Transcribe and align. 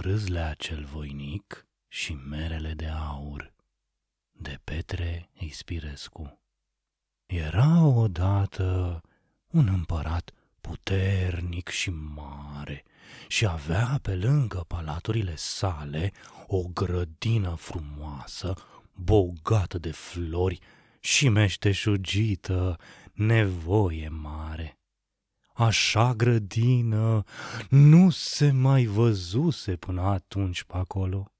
Prâzlea 0.00 0.54
cel 0.54 0.84
voinic 0.84 1.66
și 1.88 2.12
merele 2.12 2.72
de 2.72 2.86
aur 2.86 3.52
de 4.30 4.58
Petre 4.64 5.30
Ispirescu 5.38 6.40
Era 7.26 7.84
odată 7.84 9.00
un 9.50 9.68
împărat 9.68 10.30
puternic 10.60 11.68
și 11.68 11.90
mare 11.90 12.84
și 13.28 13.46
avea 13.46 13.98
pe 14.02 14.14
lângă 14.14 14.64
palaturile 14.68 15.36
sale 15.36 16.12
o 16.46 16.62
grădină 16.62 17.54
frumoasă, 17.54 18.54
bogată 18.94 19.78
de 19.78 19.90
flori 19.90 20.58
și 21.00 21.28
meșteșugită, 21.28 22.78
nevoie 23.12 24.08
mare. 24.08 24.79
Așa 25.60 26.14
grădină 26.14 27.22
nu 27.68 28.10
se 28.10 28.50
mai 28.50 28.84
văzuse 28.84 29.76
până 29.76 30.00
atunci 30.00 30.62
pe 30.62 30.72
acolo. 30.76 31.32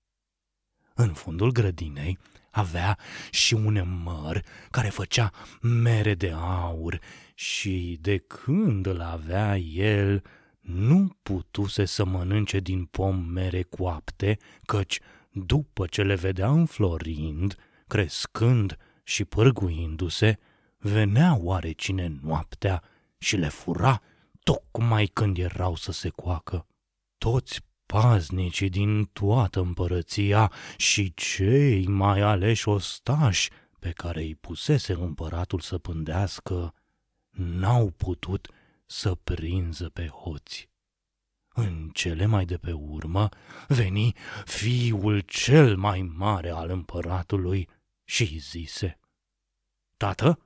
În 0.95 1.13
fundul 1.13 1.53
grădinei 1.53 2.19
avea 2.51 2.99
și 3.31 3.55
un 3.55 4.01
măr 4.03 4.45
care 4.71 4.89
făcea 4.89 5.31
mere 5.61 6.15
de 6.15 6.33
aur 6.37 7.01
și 7.35 7.99
de 8.01 8.19
când 8.19 8.87
îl 8.87 9.01
avea 9.01 9.57
el, 9.59 10.23
nu 10.61 11.17
putuse 11.23 11.85
să 11.85 12.05
mănânce 12.05 12.59
din 12.59 12.85
pom 12.85 13.17
mere 13.17 13.63
coapte, 13.63 14.39
căci 14.65 15.01
după 15.31 15.87
ce 15.87 16.03
le 16.03 16.15
vedea 16.15 16.49
înflorind, 16.49 17.57
crescând 17.87 18.77
și 19.03 19.25
pârguindu-se, 19.25 20.39
venea 20.79 21.37
oarecine 21.39 22.19
noaptea 22.23 22.83
și 23.19 23.37
le 23.37 23.49
fura 23.49 24.03
tocmai 24.43 25.07
când 25.07 25.39
erau 25.39 25.75
să 25.75 25.93
se 25.93 26.09
coacă. 26.09 26.67
Toți 27.19 27.61
paznicii 27.87 28.69
din 28.69 29.05
toată 29.05 29.61
împărăția 29.61 30.53
și 30.77 31.15
cei 31.15 31.87
mai 31.87 32.21
aleși 32.21 32.69
ostași 32.69 33.51
pe 33.79 33.91
care 33.91 34.21
îi 34.21 34.35
pusese 34.35 34.93
împăratul 34.93 35.61
să 35.61 35.79
pândească, 35.79 36.75
n-au 37.31 37.91
putut 37.91 38.51
să 38.87 39.15
prinză 39.15 39.89
pe 39.89 40.07
hoți. 40.07 40.69
În 41.55 41.91
cele 41.93 42.27
mai 42.27 42.45
de 42.45 42.57
pe 42.57 42.73
urmă 42.73 43.29
veni 43.69 44.15
fiul 44.45 45.21
cel 45.21 45.77
mai 45.77 46.03
mare 46.03 46.51
al 46.51 46.71
împăratului 46.71 47.69
și 48.05 48.39
zise, 48.39 48.99
Tată, 49.97 50.39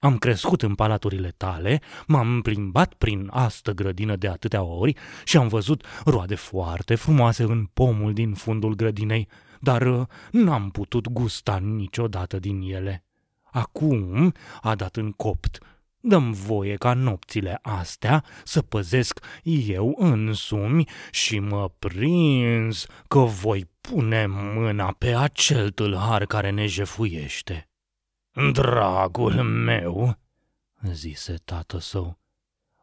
am 0.00 0.18
crescut 0.18 0.62
în 0.62 0.74
palaturile 0.74 1.34
tale, 1.36 1.80
m-am 2.06 2.40
plimbat 2.40 2.94
prin 2.94 3.28
astă 3.32 3.72
grădină 3.72 4.16
de 4.16 4.28
atâtea 4.28 4.62
ori 4.62 4.96
și 5.24 5.36
am 5.36 5.48
văzut 5.48 5.84
roade 6.04 6.34
foarte 6.34 6.94
frumoase 6.94 7.42
în 7.42 7.64
pomul 7.64 8.12
din 8.12 8.34
fundul 8.34 8.74
grădinei, 8.74 9.28
dar 9.60 9.82
uh, 9.82 10.06
n-am 10.30 10.70
putut 10.70 11.08
gusta 11.08 11.56
niciodată 11.56 12.38
din 12.38 12.60
ele. 12.60 13.04
Acum 13.42 14.32
a 14.60 14.74
dat 14.74 14.96
în 14.96 15.12
copt. 15.12 15.58
Dăm 16.00 16.32
voie 16.32 16.74
ca 16.74 16.94
nopțile 16.94 17.58
astea 17.62 18.24
să 18.44 18.62
păzesc 18.62 19.20
eu 19.66 19.94
însumi 19.98 20.88
și 21.10 21.38
mă 21.38 21.70
prins 21.78 22.86
că 23.08 23.18
voi 23.18 23.70
pune 23.80 24.26
mâna 24.28 24.94
pe 24.98 25.16
acel 25.16 25.70
tâlhar 25.70 26.26
care 26.26 26.50
ne 26.50 26.66
jefuiește. 26.66 27.67
Dragul 28.38 29.42
meu, 29.42 30.18
zise 30.92 31.34
tată 31.44 31.78
său, 31.78 32.18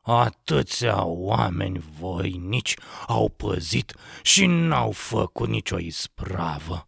atâția 0.01 1.03
oameni 1.05 1.83
voinici 1.99 2.77
au 3.07 3.29
păzit 3.29 3.95
și 4.21 4.45
n-au 4.45 4.91
făcut 4.91 5.47
nicio 5.47 5.79
ispravă. 5.79 6.87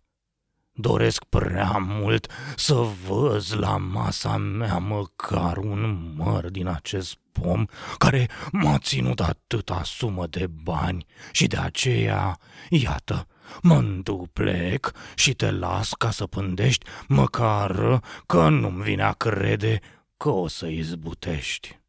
Doresc 0.71 1.23
prea 1.23 1.77
mult 1.77 2.31
să 2.55 2.73
văz 3.07 3.53
la 3.53 3.77
masa 3.77 4.37
mea 4.37 4.77
măcar 4.77 5.57
un 5.57 6.13
măr 6.15 6.49
din 6.49 6.67
acest 6.67 7.17
pom 7.31 7.65
care 7.97 8.29
m-a 8.51 8.77
ținut 8.77 9.19
atâta 9.19 9.81
sumă 9.83 10.27
de 10.27 10.47
bani 10.47 11.05
și 11.31 11.47
de 11.47 11.57
aceea, 11.57 12.39
iată, 12.69 13.27
mă 13.61 14.01
plec 14.33 14.91
și 15.15 15.33
te 15.33 15.51
las 15.51 15.93
ca 15.93 16.11
să 16.11 16.27
pândești, 16.27 16.85
măcar 17.07 18.01
că 18.25 18.49
nu-mi 18.49 18.83
vine 18.83 19.03
a 19.03 19.13
crede 19.13 19.79
că 20.17 20.29
o 20.29 20.47
să 20.47 20.65
izbutești. 20.65 21.79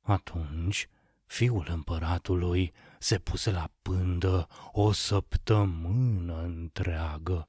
Atunci, 0.00 0.88
fiul 1.26 1.66
împăratului 1.70 2.72
se 2.98 3.18
puse 3.18 3.50
la 3.50 3.70
pândă 3.82 4.46
o 4.72 4.92
săptămână 4.92 6.42
întreagă. 6.42 7.48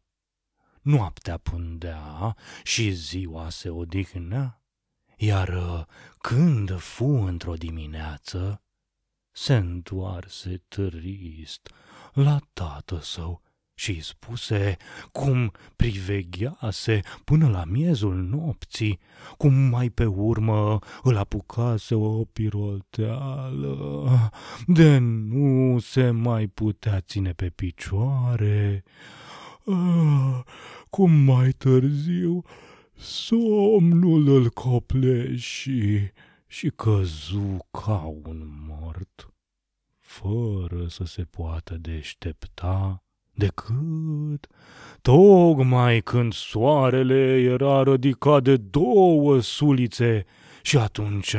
Noaptea 0.81 1.37
pândea 1.37 2.35
și 2.63 2.91
ziua 2.91 3.49
se 3.49 3.69
odihnea, 3.69 4.61
iar 5.17 5.87
când 6.17 6.79
fu 6.79 7.05
într-o 7.05 7.53
dimineață, 7.53 8.61
se 9.31 9.55
întoarse 9.55 10.63
trist 10.67 11.71
la 12.15 12.39
tată 12.53 12.99
său 13.01 13.41
și 13.77 13.89
îi 13.91 14.01
spuse 14.01 14.77
cum 15.11 15.51
priveghease 15.75 16.99
până 17.23 17.49
la 17.49 17.63
miezul 17.65 18.15
nopții, 18.15 18.99
cum 19.37 19.53
mai 19.53 19.89
pe 19.89 20.05
urmă 20.05 20.79
îl 21.03 21.17
apucase 21.17 21.95
o 21.95 22.23
pirolteală, 22.23 24.07
de 24.67 24.97
nu 24.97 25.79
se 25.79 26.09
mai 26.09 26.47
putea 26.47 26.99
ține 26.99 27.31
pe 27.31 27.49
picioare, 27.49 28.83
ah, 29.65 30.39
cum 30.89 31.11
mai 31.11 31.49
târziu 31.49 32.43
somnul 32.97 34.27
îl 34.27 34.49
copleși 34.49 36.11
și 36.47 36.69
căzu 36.75 37.57
ca 37.71 38.13
un 38.23 38.43
mort 38.67 39.34
fără 40.21 40.87
să 40.87 41.03
se 41.03 41.23
poată 41.23 41.77
deștepta 41.77 43.03
decât 43.31 44.47
tocmai 45.01 46.01
când 46.01 46.33
soarele 46.33 47.41
era 47.41 47.83
rădicat 47.83 48.43
de 48.43 48.57
două 48.57 49.39
sulițe 49.39 50.25
și 50.61 50.77
atunci 50.77 51.35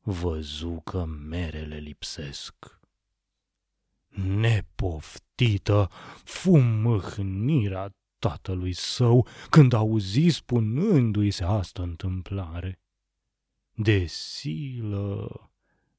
văzu 0.00 0.80
că 0.84 1.04
merele 1.04 1.76
lipsesc. 1.76 2.80
Nepoftită 4.08 5.90
fumâhnirea 6.24 7.94
tatălui 8.18 8.72
său 8.72 9.26
când 9.50 9.72
auzi 9.72 10.28
spunându-i 10.28 11.30
se 11.30 11.44
asta 11.44 11.82
întâmplare. 11.82 12.80
De 13.74 14.04
silă, 14.06 15.50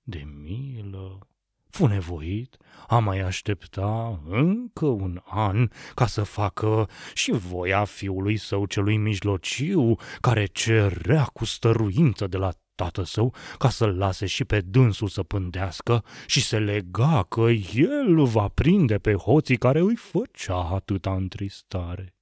de 0.04 0.24
milă, 0.42 1.30
fu 1.70 1.86
nevoit 1.86 2.58
a 2.88 3.00
mai 3.00 3.20
aștepta 3.20 4.22
încă 4.30 4.86
un 4.86 5.22
an 5.26 5.70
ca 5.94 6.06
să 6.06 6.24
facă 6.24 6.90
și 7.14 7.32
voia 7.32 7.86
fiului 7.86 8.38
său 8.38 8.66
celui 8.66 8.98
mijlociu, 8.98 9.96
care 10.22 10.46
cerea 10.46 11.24
cu 11.24 11.46
stăruință 11.46 12.28
de 12.28 12.38
la 12.38 12.52
tată 12.76 13.04
său 13.04 13.34
ca 13.58 13.70
să-l 13.70 13.98
lase 13.98 14.26
și 14.26 14.46
pe 14.46 14.62
dânsul 14.62 15.08
să 15.08 15.24
pândească 15.24 16.04
și 16.26 16.42
se 16.42 16.60
lega 16.60 17.24
că 17.24 17.50
el 17.74 18.26
va 18.26 18.48
prinde 18.48 18.98
pe 18.98 19.14
hoții 19.14 19.58
care 19.58 19.80
îi 19.80 19.96
făcea 19.96 20.70
atâta 20.70 21.14
întristare. 21.14 22.16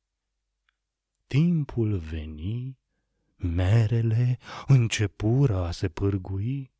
Timpul 1.27 1.97
veni, 1.97 2.79
merele 3.35 4.37
începură 4.67 5.65
a 5.65 5.71
se 5.71 5.87
pârgui, 5.87 6.71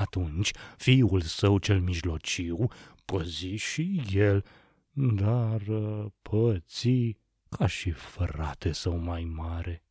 atunci 0.00 0.50
fiul 0.76 1.20
său 1.20 1.58
cel 1.58 1.80
mijlociu 1.80 2.68
păzi 3.04 3.54
și 3.54 4.02
el, 4.12 4.44
dar 4.92 5.60
uh, 5.60 6.06
păți 6.22 7.16
ca 7.48 7.66
și 7.66 7.90
frate 7.90 8.72
său 8.72 8.96
mai 8.96 9.24
mare. 9.24 9.84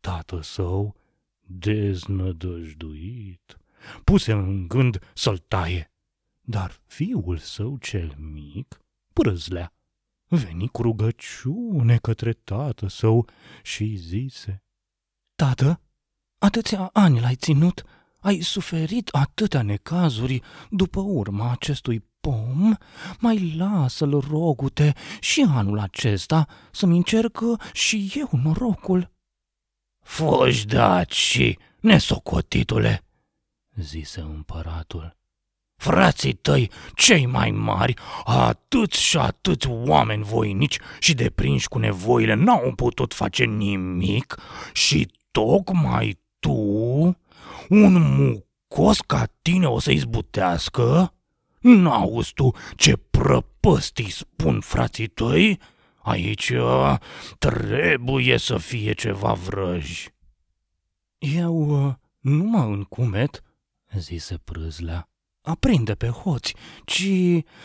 Tată 0.00 0.40
său, 0.40 0.96
deznădăjduit, 1.40 3.58
puse 4.04 4.32
în 4.32 4.68
gând 4.68 5.10
să-l 5.14 5.38
taie, 5.38 5.92
dar 6.40 6.80
fiul 6.86 7.38
său 7.38 7.78
cel 7.78 8.14
mic 8.18 8.80
prâzlea. 9.12 9.72
Veni 10.28 10.68
cu 10.68 10.82
rugăciune 10.82 11.98
către 11.98 12.32
tată 12.32 12.88
său 12.88 13.28
și 13.62 13.94
zise, 13.94 14.62
Tată, 15.34 15.80
atâția 16.38 16.90
ani 16.92 17.20
l-ai 17.20 17.34
ținut, 17.34 17.84
ai 18.22 18.40
suferit 18.40 19.08
atâtea 19.08 19.62
necazuri 19.62 20.40
după 20.70 21.00
urma 21.00 21.50
acestui 21.50 22.04
pom, 22.20 22.74
mai 23.18 23.54
lasă-l, 23.56 24.20
rogute, 24.30 24.94
și 25.20 25.46
anul 25.48 25.78
acesta 25.78 26.46
să-mi 26.70 26.96
încercă 26.96 27.60
și 27.72 28.12
eu 28.14 28.40
norocul. 28.42 29.10
Foși 30.02 30.66
daci, 30.66 31.56
nesocotitule, 31.80 33.04
zise 33.74 34.20
împăratul. 34.20 35.16
Frații 35.76 36.32
tăi, 36.32 36.70
cei 36.94 37.26
mai 37.26 37.50
mari, 37.50 37.94
atâți 38.24 39.00
și 39.00 39.16
atâți 39.16 39.68
oameni 39.68 40.22
voinici 40.22 40.78
și 40.98 41.14
deprinși 41.14 41.68
cu 41.68 41.78
nevoile, 41.78 42.34
n-au 42.34 42.72
putut 42.76 43.14
face 43.14 43.44
nimic 43.44 44.36
și 44.72 45.10
tocmai 45.30 46.18
tu, 46.38 47.16
un 47.72 47.92
mucos 48.16 49.00
ca 49.00 49.26
tine 49.42 49.66
o 49.66 49.78
să 49.78 49.90
izbutească? 49.90 51.14
N-auzi 51.60 52.32
tu 52.34 52.50
ce 52.76 52.96
prăpăstii 52.96 54.10
spun 54.10 54.60
frații 54.60 55.06
tăi? 55.06 55.60
Aici 56.02 56.48
uh, 56.48 56.96
trebuie 57.38 58.38
să 58.38 58.56
fie 58.56 58.92
ceva 58.92 59.32
vrăj. 59.32 60.06
Eu 61.18 61.86
uh, 61.86 61.94
nu 62.18 62.44
mă 62.44 62.64
încumet, 62.64 63.42
zise 63.98 64.38
prâzlea, 64.44 65.08
aprinde 65.40 65.94
pe 65.94 66.08
hoți, 66.08 66.54
ci 66.84 67.08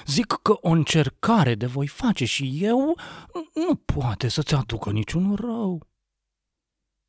zic 0.06 0.40
că 0.42 0.58
o 0.62 0.70
încercare 0.70 1.56
de 1.56 1.66
voi 1.66 1.88
face 1.88 2.26
și 2.26 2.58
eu 2.62 3.00
nu 3.54 3.76
poate 3.76 4.28
să-ți 4.28 4.56
aducă 4.56 4.92
niciun 4.92 5.36
rău. 5.36 5.88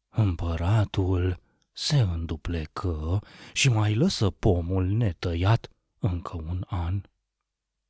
Împăratul 0.08 1.46
se 1.80 1.96
înduplecă 1.96 3.22
și 3.52 3.68
mai 3.68 3.94
lăsă 3.94 4.30
pomul 4.30 4.86
netăiat 4.86 5.70
încă 5.98 6.36
un 6.36 6.64
an. 6.66 7.00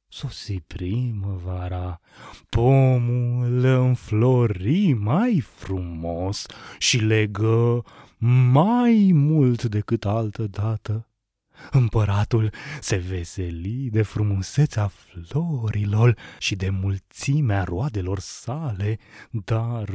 Sosi 0.08 0.61
primăvara, 0.61 2.00
pomul 2.49 3.64
înflori 3.64 4.93
mai 4.93 5.40
frumos 5.40 6.46
și 6.79 6.99
legă 6.99 7.85
mai 8.50 9.11
mult 9.14 9.64
decât 9.64 10.05
altă 10.05 10.46
dată. 10.46 11.07
Împăratul 11.70 12.52
se 12.81 12.96
veseli 12.96 13.88
de 13.90 14.02
frumusețea 14.02 14.87
florilor 14.87 16.16
și 16.38 16.56
de 16.56 16.70
mulțimea 16.70 17.64
roadelor 17.64 18.19
sale, 18.19 18.99
dar 19.31 19.88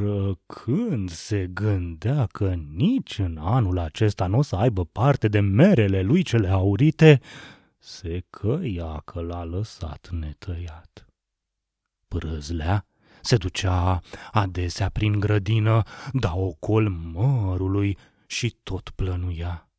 când 0.45 1.09
se 1.09 1.47
gândea 1.53 2.25
că 2.25 2.53
nici 2.75 3.19
în 3.19 3.37
anul 3.39 3.79
acesta 3.79 4.27
nu 4.27 4.37
o 4.37 4.41
să 4.41 4.55
aibă 4.55 4.85
parte 4.85 5.27
de 5.27 5.39
merele 5.39 6.01
lui 6.01 6.23
cele 6.23 6.47
aurite, 6.49 7.21
se 7.77 8.23
căia 8.29 9.01
că 9.05 9.21
l-a 9.21 9.43
lăsat 9.43 10.09
netăiat. 10.11 11.05
Prâzlea 12.07 12.85
se 13.21 13.37
ducea 13.37 14.01
adesea 14.31 14.89
prin 14.89 15.19
grădină, 15.19 15.83
da 16.13 16.35
ocol 16.35 16.89
mărului 16.89 17.97
și 18.27 18.57
tot 18.63 18.89
plănuia. 18.89 19.69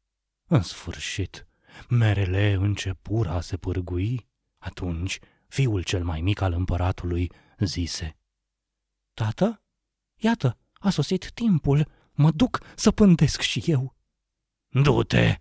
În 0.47 0.63
sfârșit, 0.63 1.47
merele 1.89 2.53
începura 2.53 3.33
a 3.33 3.41
se 3.41 3.57
pârgui. 3.57 4.29
Atunci, 4.59 5.19
fiul 5.49 5.83
cel 5.83 6.05
mai 6.05 6.21
mic 6.21 6.41
al 6.41 6.53
împăratului 6.53 7.31
zise, 7.59 8.17
Tată, 9.15 9.63
iată, 10.17 10.59
a 10.73 10.91
sosit 10.91 11.31
timpul, 11.31 11.89
mă 12.13 12.31
duc 12.31 12.61
să 12.77 12.91
pândesc 12.91 13.41
și 13.41 13.63
eu. 13.67 13.95
Du-te, 14.69 15.39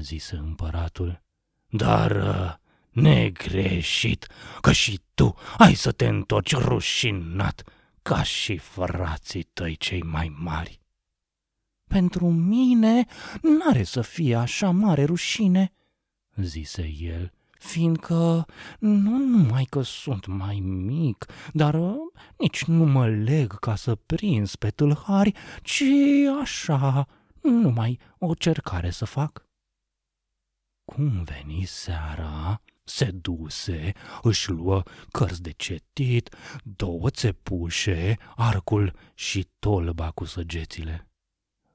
zise 0.00 0.36
împăratul, 0.36 1.22
dar 1.66 2.10
uh, 2.10 2.54
negreșit, 2.90 4.26
că 4.60 4.72
și 4.72 5.00
tu 5.14 5.34
ai 5.58 5.74
să 5.74 5.92
te 5.92 6.06
întorci 6.06 6.54
rușinat 6.54 7.62
ca 8.02 8.22
și 8.22 8.56
frații 8.56 9.42
tăi 9.42 9.76
cei 9.76 10.02
mai 10.02 10.28
mari. 10.28 10.80
Pentru 11.90 12.30
mine 12.30 13.06
n-are 13.42 13.82
să 13.82 14.00
fie 14.00 14.34
așa 14.34 14.70
mare 14.70 15.04
rușine, 15.04 15.72
zise 16.36 16.92
el, 17.00 17.32
fiindcă 17.58 18.46
nu 18.78 19.18
numai 19.18 19.64
că 19.64 19.82
sunt 19.82 20.26
mai 20.26 20.60
mic, 20.60 21.26
dar 21.52 21.74
uh, 21.74 21.94
nici 22.38 22.64
nu 22.64 22.84
mă 22.84 23.08
leg 23.08 23.58
ca 23.58 23.74
să 23.74 23.94
prins 23.94 24.56
pe 24.56 24.70
tâlhari, 24.70 25.32
ci 25.62 25.82
așa, 26.40 27.08
numai 27.40 27.98
o 28.18 28.34
cercare 28.34 28.90
să 28.90 29.04
fac. 29.04 29.48
Cum 30.84 31.22
veni 31.22 31.64
seara, 31.64 32.62
se 32.84 33.10
duse, 33.10 33.92
își 34.22 34.50
luă 34.50 34.82
cărți 35.10 35.42
de 35.42 35.50
cetit, 35.50 36.34
două 36.62 37.10
țepușe, 37.10 38.16
arcul 38.36 38.92
și 39.14 39.48
tolba 39.58 40.10
cu 40.10 40.24
săgețile. 40.24 41.09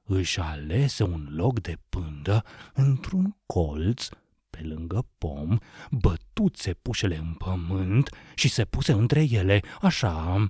Își 0.06 0.40
alese 0.40 1.02
un 1.02 1.28
loc 1.30 1.60
de 1.60 1.78
pândă 1.88 2.44
într-un 2.74 3.36
colț 3.46 4.08
pe 4.50 4.62
lângă 4.62 5.06
pom, 5.18 5.58
bătut 5.90 6.56
țepușele 6.56 7.16
în 7.16 7.32
pământ 7.32 8.10
și 8.34 8.48
se 8.48 8.64
puse 8.64 8.92
între 8.92 9.26
ele, 9.30 9.60
așa, 9.80 10.46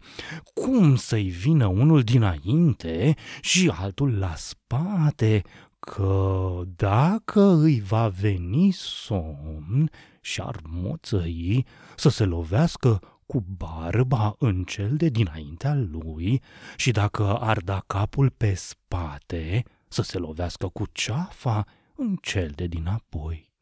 cum 0.54 0.96
să-i 0.96 1.28
vină 1.28 1.66
unul 1.66 2.02
dinainte 2.02 3.14
și 3.40 3.72
altul 3.74 4.18
la 4.18 4.34
spate, 4.34 5.42
că 5.78 6.62
dacă 6.76 7.40
îi 7.42 7.80
va 7.80 8.08
veni 8.08 8.70
somn 8.72 9.90
și-ar 10.20 10.60
moțăi 10.64 11.66
să 11.96 12.08
se 12.08 12.24
lovească 12.24 13.00
cu 13.26 13.44
barba 13.56 14.34
în 14.38 14.64
cel 14.64 14.96
de 14.96 15.08
dinaintea 15.08 15.74
lui 15.74 16.42
și 16.76 16.90
dacă 16.90 17.36
ar 17.36 17.58
da 17.58 17.82
capul 17.86 18.30
pe 18.30 18.54
spate, 18.54 19.62
să 19.88 20.02
se 20.02 20.18
lovească 20.18 20.68
cu 20.68 20.84
ceafa 20.92 21.66
în 21.94 22.16
cel 22.22 22.50
de 22.54 22.66
dinapoi. 22.66 23.52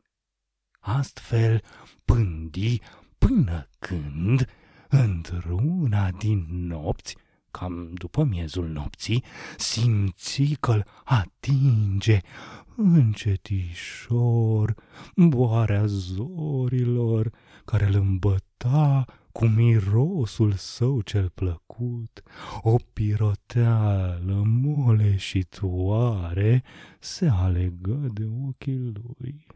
Astfel 0.81 1.63
pândi 2.05 2.81
până 3.19 3.69
când, 3.79 4.49
într-una 4.89 6.11
din 6.11 6.47
nopți, 6.49 7.17
cam 7.51 7.91
după 7.95 8.25
miezul 8.25 8.69
nopții, 8.69 9.25
simți 9.57 10.57
că-l 10.61 10.87
atinge 11.05 12.21
încetișor 12.77 14.75
boarea 15.17 15.87
zorilor 15.87 17.31
care 17.65 17.85
îl 17.85 17.95
îmbăta 17.95 19.05
cu 19.39 19.47
mirosul 19.47 20.53
său 20.53 21.01
cel 21.01 21.31
plăcut, 21.35 22.23
o 22.63 22.77
piroteală 22.93 24.43
moleșitoare 24.45 26.63
se 27.01 27.29
alegă 27.29 28.11
de 28.13 28.25
ochii 28.47 28.93
lui. 28.93 29.47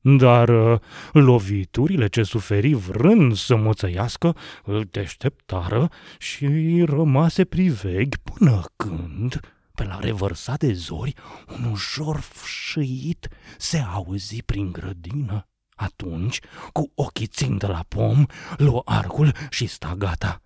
Dar 0.00 0.48
uh, 0.48 0.80
loviturile 1.12 2.06
ce 2.06 2.22
suferi 2.22 2.72
vrând 2.72 3.36
să 3.36 3.56
moțăiască 3.56 4.36
îl 4.64 4.88
deșteptară 4.90 5.90
și 6.18 6.82
rămase 6.86 7.44
priveghi 7.44 8.18
până 8.18 8.64
când, 8.76 9.40
pe 9.74 9.84
la 9.84 9.98
revărsat 9.98 10.58
de 10.58 10.72
zori, 10.72 11.14
un 11.58 11.64
ușor 11.70 12.20
fșâit 12.20 13.28
se 13.58 13.78
auzi 13.78 14.42
prin 14.42 14.72
grădină. 14.72 15.48
Atunci, 15.78 16.40
cu 16.72 16.92
ochii 16.94 17.26
țintă 17.26 17.66
la 17.66 17.84
pom, 17.88 18.26
luă 18.56 18.82
arcul 18.84 19.34
și 19.50 19.66
sta 19.66 19.94
gata. 19.94 20.42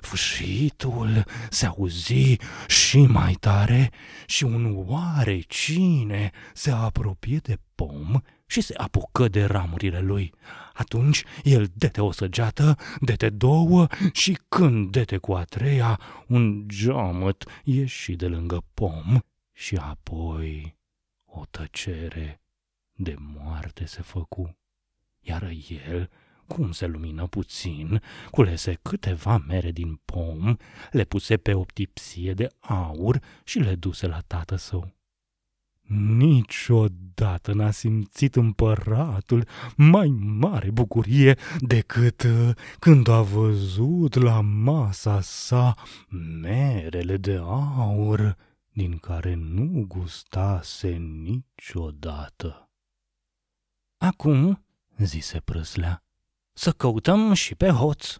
Fâșitul 0.00 1.24
se 1.50 1.66
auzi 1.66 2.36
și 2.66 2.98
mai 2.98 3.32
tare 3.32 3.90
și 4.26 4.44
un 4.44 4.84
oarecine 4.86 6.30
se 6.54 6.70
apropie 6.70 7.36
de 7.36 7.58
pom 7.74 8.20
și 8.46 8.60
se 8.60 8.74
apucă 8.76 9.28
de 9.28 9.44
ramurile 9.44 10.00
lui. 10.00 10.34
Atunci 10.72 11.24
el 11.42 11.70
dete 11.74 12.00
o 12.00 12.10
săgeată, 12.10 12.76
dete 13.00 13.30
două 13.30 13.86
și 14.12 14.38
când 14.48 14.90
dete 14.90 15.16
cu 15.16 15.32
a 15.32 15.42
treia, 15.42 16.00
un 16.26 16.68
geamăt 16.68 17.44
ieși 17.64 18.12
de 18.12 18.26
lângă 18.26 18.64
pom 18.74 19.18
și 19.52 19.76
apoi 19.76 20.76
o 21.24 21.44
tăcere 21.50 22.40
de 22.92 23.14
moarte 23.18 23.86
se 23.86 24.02
făcu. 24.02 24.56
Iar 25.22 25.52
el, 25.88 26.10
cum 26.46 26.72
se 26.72 26.86
lumină 26.86 27.26
puțin, 27.26 28.02
culese 28.30 28.78
câteva 28.82 29.36
mere 29.46 29.70
din 29.70 30.00
pom, 30.04 30.56
le 30.90 31.04
puse 31.04 31.36
pe 31.36 31.54
o 31.54 31.64
tipsie 31.64 32.34
de 32.34 32.48
aur 32.60 33.20
și 33.44 33.58
le 33.58 33.74
duse 33.74 34.06
la 34.06 34.20
tată 34.20 34.56
său. 34.56 34.94
Niciodată 36.16 37.52
n-a 37.52 37.70
simțit 37.70 38.36
împăratul 38.36 39.46
mai 39.76 40.08
mare 40.18 40.70
bucurie 40.70 41.38
decât 41.58 42.22
uh, 42.22 42.50
când 42.78 43.08
a 43.08 43.22
văzut 43.22 44.14
la 44.14 44.40
masa 44.40 45.20
sa 45.20 45.74
merele 46.40 47.16
de 47.16 47.36
aur 47.36 48.36
din 48.72 48.96
care 48.96 49.34
nu 49.34 49.84
gustase 49.88 50.88
niciodată. 50.96 52.70
Acum, 53.96 54.64
zise 54.98 55.40
prâslea, 55.40 56.04
să 56.52 56.72
căutăm 56.72 57.32
și 57.32 57.54
pe 57.54 57.68
hoț. 57.68 58.16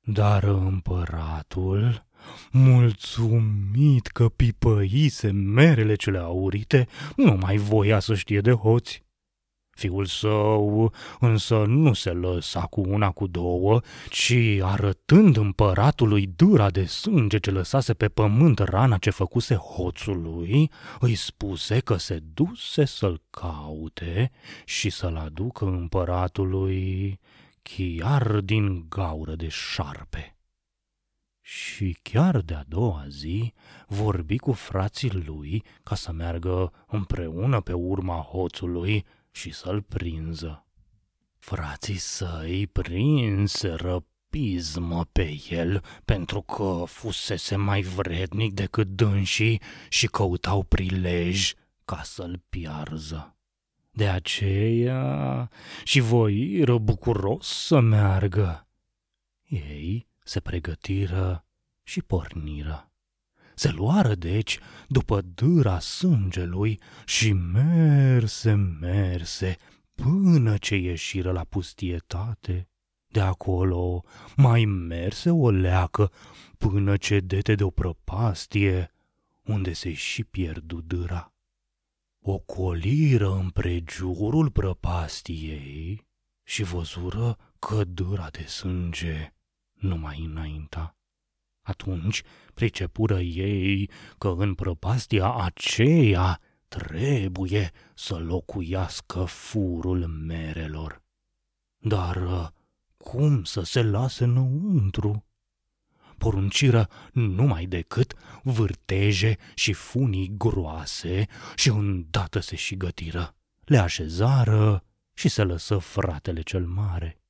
Dar 0.00 0.42
împăratul 0.42 2.08
Mulțumit 2.50 4.06
că 4.06 4.28
pipăise 4.28 5.30
merele 5.30 5.94
cele 5.94 6.18
aurite, 6.18 6.86
nu 7.16 7.32
mai 7.32 7.56
voia 7.56 7.98
să 7.98 8.14
știe 8.14 8.40
de 8.40 8.52
hoți. 8.52 9.06
Fiul 9.78 10.04
său 10.04 10.92
însă 11.20 11.64
nu 11.66 11.92
se 11.92 12.10
lăsa 12.10 12.60
cu 12.60 12.80
una 12.80 13.10
cu 13.10 13.26
două, 13.26 13.80
ci 14.10 14.34
arătând 14.60 15.36
împăratului 15.36 16.26
dura 16.36 16.70
de 16.70 16.84
sânge 16.84 17.38
ce 17.38 17.50
lăsase 17.50 17.94
pe 17.94 18.08
pământ 18.08 18.58
rana 18.58 18.96
ce 18.96 19.10
făcuse 19.10 19.54
hoțului, 19.54 20.70
îi 21.00 21.14
spuse 21.14 21.78
că 21.78 21.96
se 21.96 22.18
duse 22.34 22.84
să-l 22.84 23.22
caute 23.30 24.30
și 24.64 24.90
să-l 24.90 25.16
aducă 25.16 25.64
împăratului 25.64 27.18
chiar 27.62 28.40
din 28.40 28.86
gaură 28.88 29.34
de 29.34 29.48
șarpe. 29.48 30.36
Și 31.40 31.98
chiar 32.02 32.40
de-a 32.40 32.64
doua 32.68 33.04
zi 33.08 33.52
vorbi 33.86 34.38
cu 34.38 34.52
frații 34.52 35.12
lui 35.26 35.64
ca 35.82 35.94
să 35.94 36.12
meargă 36.12 36.72
împreună 36.86 37.60
pe 37.60 37.72
urma 37.72 38.16
hoțului 38.16 39.04
și 39.38 39.52
să-l 39.52 39.82
prinză. 39.82 40.66
Frații 41.38 41.96
săi 41.96 42.66
prinseră 42.66 44.06
pismă 44.28 45.04
pe 45.12 45.40
el 45.50 45.84
pentru 46.04 46.42
că 46.42 46.84
fusese 46.86 47.56
mai 47.56 47.80
vrednic 47.80 48.52
decât 48.54 48.88
dânsii 48.88 49.60
și 49.88 50.06
căutau 50.06 50.62
prilej 50.62 51.52
ca 51.84 52.02
să-l 52.02 52.42
piarză. 52.48 53.36
De 53.90 54.08
aceea 54.08 55.50
și 55.84 56.00
voiră 56.00 56.78
bucuros 56.78 57.46
să 57.48 57.80
meargă. 57.80 58.68
Ei 59.48 60.08
se 60.24 60.40
pregătiră 60.40 61.44
și 61.82 62.02
porniră. 62.02 62.87
Se 63.58 63.70
luară 63.70 64.14
deci 64.14 64.58
după 64.88 65.20
dâra 65.20 65.78
sângelui 65.78 66.80
și 67.04 67.32
merse, 67.32 68.52
merse, 68.80 69.56
până 69.94 70.56
ce 70.56 70.76
ieșiră 70.76 71.32
la 71.32 71.44
pustietate. 71.44 72.68
De 73.06 73.20
acolo 73.20 74.04
mai 74.36 74.64
merse 74.64 75.30
o 75.30 75.50
leacă 75.50 76.12
până 76.58 76.96
ce 76.96 77.20
dete 77.20 77.54
de 77.54 77.64
o 77.64 77.70
prăpastie, 77.70 78.92
unde 79.44 79.72
se 79.72 79.92
și 79.92 80.24
pierdu 80.24 80.80
dâra. 80.80 81.32
O 82.20 82.38
coliră 82.38 83.32
împrejurul 83.32 84.50
prăpastiei 84.50 86.06
și 86.44 86.62
văzură 86.62 87.36
că 87.58 87.84
dâra 87.84 88.28
de 88.30 88.42
sânge 88.42 89.32
nu 89.72 89.96
mai 89.96 90.24
înainta. 90.30 90.92
Atunci 91.68 92.22
pricepură 92.58 93.20
ei 93.20 93.90
că 94.18 94.34
în 94.36 94.54
prăpastia 94.54 95.32
aceea 95.32 96.40
trebuie 96.68 97.70
să 97.94 98.14
locuiască 98.14 99.24
furul 99.24 100.06
merelor. 100.06 101.02
Dar 101.78 102.52
cum 102.96 103.44
să 103.44 103.62
se 103.62 103.82
lase 103.82 104.24
înăuntru? 104.24 105.24
Porunciră 106.16 106.88
numai 107.12 107.66
decât 107.66 108.14
vârteje 108.42 109.36
și 109.54 109.72
funii 109.72 110.34
groase 110.36 111.26
și 111.54 111.68
îndată 111.68 112.40
se 112.40 112.56
și 112.56 112.76
gătiră. 112.76 113.36
Le 113.64 113.78
așezară 113.78 114.84
și 115.14 115.28
se 115.28 115.42
lăsă 115.42 115.78
fratele 115.78 116.40
cel 116.40 116.66
mare. 116.66 117.20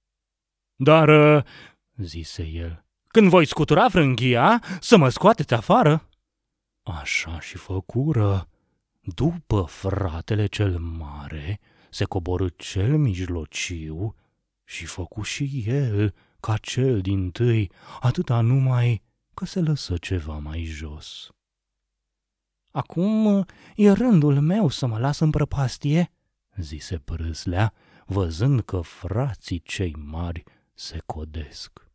Dar, 0.77 1.45
zise 1.97 2.47
el, 2.47 2.88
când 3.19 3.31
voi 3.31 3.47
scutura 3.47 3.89
frânghia, 3.89 4.63
să 4.81 4.97
mă 4.97 5.09
scoateți 5.09 5.55
afară. 5.55 6.09
Așa 6.83 7.41
și 7.41 7.57
făcură. 7.57 8.49
După 9.01 9.63
fratele 9.63 10.47
cel 10.47 10.79
mare, 10.79 11.61
se 11.91 12.05
coborâ 12.05 12.49
cel 12.49 12.97
mijlociu 12.97 14.15
și 14.65 14.87
făcu 14.87 15.23
și 15.23 15.65
el 15.67 16.15
ca 16.41 16.57
cel 16.57 17.01
din 17.01 17.31
tâi, 17.31 17.71
atâta 18.01 18.41
numai 18.41 19.03
că 19.35 19.45
se 19.45 19.61
lăsă 19.61 19.97
ceva 19.97 20.39
mai 20.39 20.65
jos. 20.65 21.31
Acum 22.71 23.47
e 23.77 23.93
rândul 23.93 24.41
meu 24.41 24.69
să 24.69 24.87
mă 24.87 24.99
las 24.99 25.19
în 25.19 25.31
prăpastie, 25.31 26.13
zise 26.57 26.99
prâslea, 26.99 27.73
văzând 28.07 28.61
că 28.61 28.81
frații 28.81 29.59
cei 29.59 29.95
mari 29.97 30.43
se 30.75 31.03
codesc. 31.07 31.88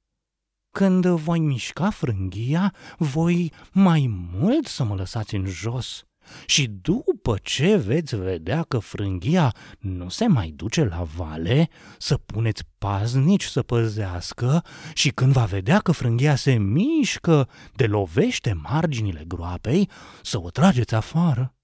Când 0.73 1.05
voi 1.05 1.39
mișca 1.39 1.89
frânghia, 1.89 2.73
voi 2.97 3.51
mai 3.71 4.05
mult 4.33 4.67
să 4.67 4.83
mă 4.83 4.95
lăsați 4.95 5.35
în 5.35 5.45
jos. 5.45 6.03
Și 6.45 6.67
după 6.67 7.37
ce 7.41 7.75
veți 7.75 8.15
vedea 8.15 8.63
că 8.63 8.79
frânghia 8.79 9.55
nu 9.79 10.09
se 10.09 10.27
mai 10.27 10.49
duce 10.55 10.83
la 10.83 11.03
vale, 11.15 11.69
să 11.97 12.17
puneți 12.17 12.63
paznici 12.77 13.43
să 13.43 13.61
păzească 13.61 14.63
și 14.93 15.09
când 15.09 15.31
va 15.31 15.45
vedea 15.45 15.79
că 15.79 15.91
frânghia 15.91 16.35
se 16.35 16.53
mișcă, 16.53 17.49
de 17.75 17.85
lovește 17.85 18.53
marginile 18.53 19.23
groapei, 19.27 19.89
să 20.21 20.41
o 20.41 20.49
trageți 20.49 20.95
afară. 20.95 21.55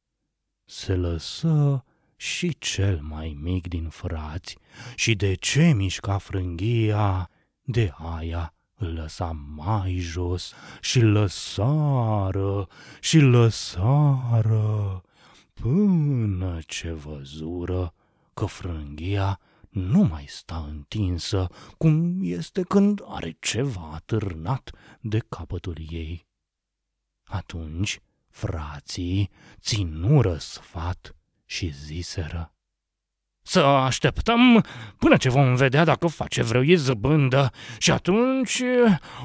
Se 0.66 0.94
lăsă 0.96 1.84
și 2.16 2.56
cel 2.60 3.00
mai 3.02 3.38
mic 3.42 3.68
din 3.68 3.88
frați 3.90 4.58
și 4.96 5.16
de 5.16 5.34
ce 5.34 5.74
mișca 5.74 6.18
frânghia, 6.18 7.30
de 7.62 7.94
aia 8.18 8.54
îl 8.80 8.94
lăsa 8.94 9.32
mai 9.56 9.96
jos 9.98 10.54
și 10.82 11.00
lăsară 11.00 12.68
și 13.00 13.18
lăsară, 13.20 15.02
până 15.54 16.60
ce 16.68 16.92
văzură 16.92 17.94
că 18.34 18.46
frânghia 18.46 19.40
nu 19.70 20.04
mai 20.04 20.26
sta 20.28 20.66
întinsă, 20.68 21.48
cum 21.78 22.20
este 22.22 22.62
când 22.62 23.02
are 23.06 23.38
ceva 23.40 23.92
atârnat 23.94 24.72
de 25.02 25.20
capătul 25.30 25.78
ei. 25.90 26.28
Atunci 27.24 28.00
frații 28.30 29.30
ținură 29.60 30.38
sfat 30.38 31.16
și 31.46 31.74
ziseră, 31.74 32.54
să 33.50 33.60
așteptăm 33.60 34.66
până 34.98 35.18
ce 35.18 35.30
vom 35.30 35.56
vedea 35.56 35.84
dacă 35.84 36.08
face 36.08 36.44
vreo 36.44 36.62
izbândă. 36.62 37.52
Și 37.78 37.92
atunci 37.92 38.62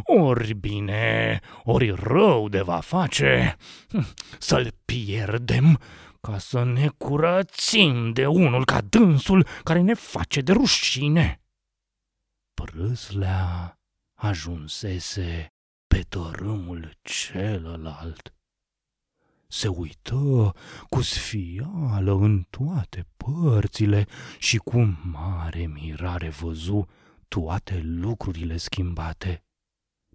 ori 0.03 0.55
bine, 0.55 1.41
ori 1.65 1.91
rău 1.91 2.49
de 2.49 2.61
va 2.61 2.81
face. 2.81 3.57
Să-l 4.39 4.75
pierdem 4.85 5.81
ca 6.21 6.39
să 6.39 6.65
ne 6.65 6.89
curățim 6.89 8.13
de 8.13 8.27
unul 8.27 8.65
ca 8.65 8.81
dânsul 8.81 9.47
care 9.63 9.81
ne 9.81 9.95
face 9.95 10.41
de 10.41 10.53
rușine. 10.53 11.41
Prâslea 12.55 13.79
ajunsese 14.15 15.53
pe 15.87 16.05
tărâmul 16.09 16.93
celălalt 17.03 18.34
se 19.55 19.69
uită 19.69 20.53
cu 20.89 21.03
sfială 21.03 22.13
în 22.13 22.47
toate 22.51 23.07
părțile 23.17 24.07
și 24.39 24.57
cu 24.57 24.99
mare 25.03 25.67
mirare 25.67 26.29
văzu 26.29 26.87
toate 27.29 27.81
lucrurile 27.85 28.57
schimbate. 28.57 29.45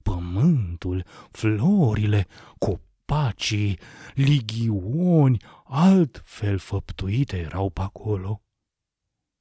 Pământul, 0.03 1.05
florile, 1.31 2.27
copacii, 2.57 3.79
ligioni, 4.13 5.37
altfel 5.63 6.57
făptuite 6.57 7.37
erau 7.37 7.69
pe 7.69 7.81
acolo. 7.81 8.41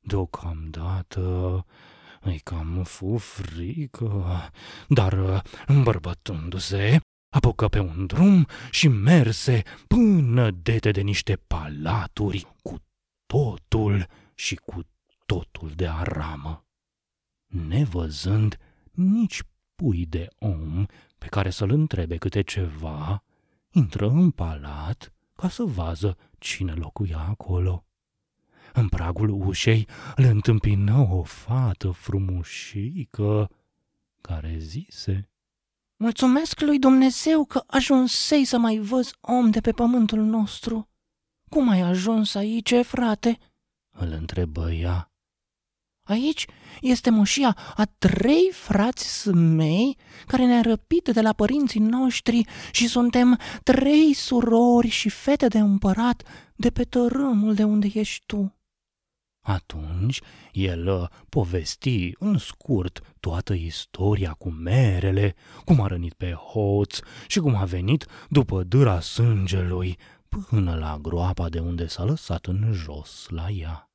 Deocamdată 0.00 1.64
îi 2.20 2.38
cam 2.38 2.82
fu 2.82 3.16
frică, 3.16 4.26
dar 4.88 5.42
îmbărbătându-se, 5.66 7.00
apucă 7.28 7.68
pe 7.68 7.78
un 7.78 8.06
drum 8.06 8.46
și 8.70 8.88
merse 8.88 9.62
până 9.86 10.50
dete 10.50 10.90
de 10.90 11.00
niște 11.00 11.36
palaturi 11.36 12.46
cu 12.62 12.76
totul 13.26 14.06
și 14.34 14.54
cu 14.54 14.80
totul 15.26 15.70
de 15.70 15.86
aramă. 15.86 16.66
Nevăzând 17.46 18.58
nici 18.92 19.42
pui 19.74 20.06
de 20.06 20.28
om 20.38 20.86
pe 21.18 21.26
care 21.26 21.50
să-l 21.50 21.70
întrebe 21.70 22.16
câte 22.16 22.42
ceva, 22.42 23.24
intră 23.70 24.08
în 24.08 24.30
palat 24.30 25.12
ca 25.34 25.48
să 25.48 25.62
vază 25.62 26.16
cine 26.38 26.72
locuia 26.72 27.18
acolo. 27.18 27.82
În 28.72 28.88
pragul 28.88 29.28
ușei 29.28 29.88
îl 30.16 30.24
întâmpină 30.24 31.06
o 31.10 31.22
fată 31.22 31.90
frumușică 31.90 33.50
care 34.20 34.56
zise 34.58 35.30
Mulțumesc 36.00 36.60
lui 36.60 36.78
Dumnezeu 36.78 37.44
că 37.44 37.64
ajunsei 37.66 38.44
să 38.44 38.58
mai 38.58 38.78
văz 38.78 39.10
om 39.20 39.50
de 39.50 39.60
pe 39.60 39.72
pământul 39.72 40.22
nostru. 40.24 40.88
Cum 41.50 41.68
ai 41.68 41.80
ajuns 41.80 42.34
aici, 42.34 42.74
frate?" 42.82 43.38
îl 43.90 44.12
întrebă 44.12 44.72
ea. 44.72 45.12
Aici 46.02 46.46
este 46.80 47.10
moșia 47.10 47.56
a 47.76 47.84
trei 47.98 48.50
frați 48.52 49.28
mei 49.28 49.96
care 50.26 50.46
ne-a 50.46 50.60
răpit 50.60 51.08
de 51.12 51.20
la 51.20 51.32
părinții 51.32 51.80
noștri 51.80 52.44
și 52.70 52.88
suntem 52.88 53.38
trei 53.62 54.12
surori 54.12 54.88
și 54.88 55.08
fete 55.08 55.48
de 55.48 55.58
împărat 55.58 56.22
de 56.56 56.70
pe 56.70 56.84
tărâmul 56.84 57.54
de 57.54 57.64
unde 57.64 57.88
ești 57.92 58.26
tu. 58.26 58.57
Atunci 59.48 60.20
el 60.52 60.88
uh, 60.88 61.08
povesti 61.28 62.12
în 62.18 62.38
scurt 62.38 63.14
toată 63.20 63.52
istoria 63.52 64.32
cu 64.32 64.50
merele, 64.50 65.34
cum 65.64 65.80
a 65.80 65.86
rănit 65.86 66.12
pe 66.12 66.32
hoț 66.32 66.98
și 67.26 67.38
cum 67.38 67.54
a 67.54 67.64
venit 67.64 68.06
după 68.28 68.62
dâra 68.62 69.00
sângelui 69.00 69.98
până 70.28 70.74
la 70.74 70.98
groapa 71.02 71.48
de 71.48 71.58
unde 71.58 71.86
s-a 71.86 72.04
lăsat 72.04 72.46
în 72.46 72.72
jos 72.72 73.26
la 73.28 73.48
ea. 73.50 73.90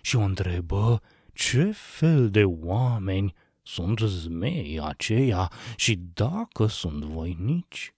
Și 0.00 0.16
o 0.16 0.20
întrebă 0.20 1.02
ce 1.32 1.70
fel 1.72 2.30
de 2.30 2.44
oameni 2.44 3.34
sunt 3.62 3.98
zmei 3.98 4.80
aceia 4.82 5.52
și 5.76 6.00
dacă 6.14 6.66
sunt 6.66 7.04
voinici. 7.04 7.94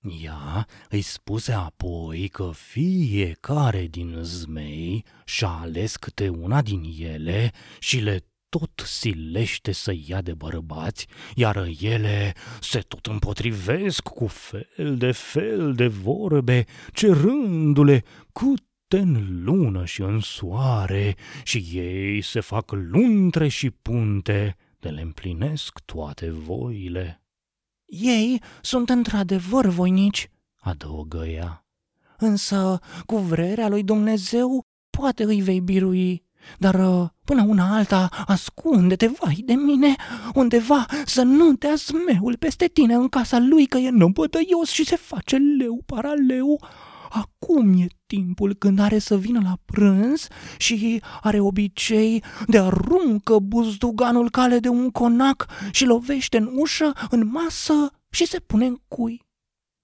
Ea 0.00 0.66
îi 0.88 1.00
spuse 1.00 1.52
apoi 1.52 2.28
că 2.28 2.50
fiecare 2.54 3.86
din 3.86 4.18
zmei 4.20 5.04
și-a 5.24 5.48
ales 5.48 5.96
câte 5.96 6.28
una 6.28 6.62
din 6.62 6.82
ele 6.98 7.52
și 7.78 7.98
le 7.98 8.24
tot 8.48 8.82
silește 8.84 9.72
să 9.72 9.94
ia 10.06 10.20
de 10.20 10.34
bărbați, 10.34 11.06
iar 11.34 11.68
ele 11.80 12.34
se 12.60 12.78
tot 12.78 13.06
împotrivesc 13.06 14.02
cu 14.02 14.26
fel 14.26 14.96
de 14.96 15.12
fel 15.12 15.74
de 15.74 15.86
vorbe, 15.86 16.64
cerându-le 16.92 18.04
câte 18.32 18.98
în 18.98 19.42
lună 19.44 19.84
și 19.84 20.00
în 20.00 20.20
soare, 20.20 21.16
și 21.42 21.58
ei 21.72 22.22
se 22.22 22.40
fac 22.40 22.70
luntre 22.70 23.48
și 23.48 23.70
punte 23.70 24.56
de 24.78 24.88
le 24.88 25.00
împlinesc 25.00 25.80
toate 25.84 26.30
voile. 26.30 27.22
Ei 27.90 28.42
sunt 28.62 28.90
într-adevăr 28.90 29.66
voinici, 29.66 30.30
adăugă 30.60 31.26
ea. 31.26 31.64
Însă, 32.18 32.78
cu 33.06 33.16
vrerea 33.16 33.68
lui 33.68 33.82
Dumnezeu, 33.82 34.66
poate 34.90 35.24
îi 35.24 35.40
vei 35.40 35.60
birui. 35.60 36.24
Dar 36.58 36.74
uh, 36.74 37.08
până 37.24 37.44
una 37.46 37.74
alta, 37.74 38.08
ascunde-te, 38.26 39.06
vai 39.06 39.42
de 39.44 39.52
mine, 39.52 39.96
undeva 40.34 40.86
să 41.04 41.22
nu 41.22 41.52
te 41.52 41.66
asmeul 41.66 42.36
peste 42.38 42.66
tine 42.66 42.94
în 42.94 43.08
casa 43.08 43.38
lui 43.38 43.66
că 43.66 43.78
e 43.78 43.90
năbătăios 43.90 44.70
și 44.70 44.84
se 44.84 44.96
face 44.96 45.36
leu 45.36 45.82
paraleu 45.86 46.60
Acum 47.10 47.80
e 47.80 47.86
timpul 48.06 48.54
când 48.54 48.78
are 48.78 48.98
să 48.98 49.18
vină 49.18 49.40
la 49.42 49.58
prânz 49.64 50.28
și 50.58 51.02
are 51.20 51.40
obicei 51.40 52.24
de 52.46 52.58
aruncă 52.58 53.38
buzduganul 53.38 54.30
cale 54.30 54.58
de 54.58 54.68
un 54.68 54.90
conac 54.90 55.46
și 55.70 55.84
lovește 55.84 56.36
în 56.36 56.50
ușă, 56.56 56.92
în 57.10 57.26
masă 57.26 57.90
și 58.10 58.26
se 58.26 58.38
pune 58.38 58.66
în 58.66 58.76
cui. 58.88 59.28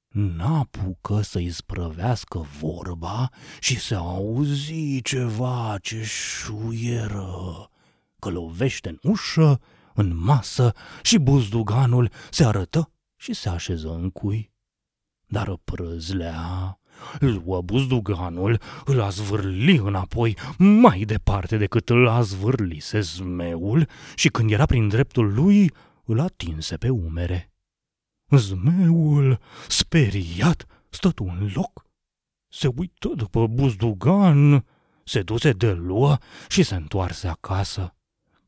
N-apucă 0.09 1.21
să-i 1.21 1.51
sprăvească 1.51 2.47
vorba 2.61 3.31
și 3.61 3.81
se 3.81 3.95
auzi 3.95 5.01
ceva 5.03 5.77
ce 5.83 6.03
șuieră, 6.05 7.71
că 8.19 8.29
lovește 8.29 8.89
în 8.89 9.11
ușă, 9.11 9.61
în 9.95 10.17
masă 10.17 10.73
și 11.03 11.19
buzduganul 11.19 12.11
se 12.31 12.45
arătă 12.45 12.93
și 13.17 13.33
se 13.33 13.49
așeză 13.49 13.89
în 13.89 14.11
cui. 14.11 14.53
Dar 15.27 15.57
prăzlea 15.65 16.79
luă 17.19 17.63
buzduganul, 17.63 18.61
îl 18.85 19.01
a 19.01 19.09
zvârli 19.09 19.77
înapoi 19.77 20.37
mai 20.59 20.99
departe 20.99 21.57
decât 21.57 21.89
îl 21.89 22.09
a 22.09 22.21
zvârlise 22.21 23.01
zmeul 23.01 23.89
și 24.15 24.29
când 24.29 24.51
era 24.51 24.67
prin 24.67 24.89
dreptul 24.89 25.35
lui, 25.35 25.73
îl 26.05 26.21
atinse 26.21 26.77
pe 26.77 26.89
umere. 26.89 27.51
Zmeul, 28.31 29.41
speriat, 29.69 30.67
stătu 30.89 31.25
în 31.25 31.51
loc, 31.55 31.87
se 32.49 32.69
uită 32.77 33.09
după 33.15 33.47
buzdugan, 33.47 34.67
se 35.05 35.23
duse 35.23 35.53
de 35.53 35.73
luă 35.73 36.17
și 36.49 36.63
se 36.63 36.75
întoarse 36.75 37.29
acasă. 37.29 37.91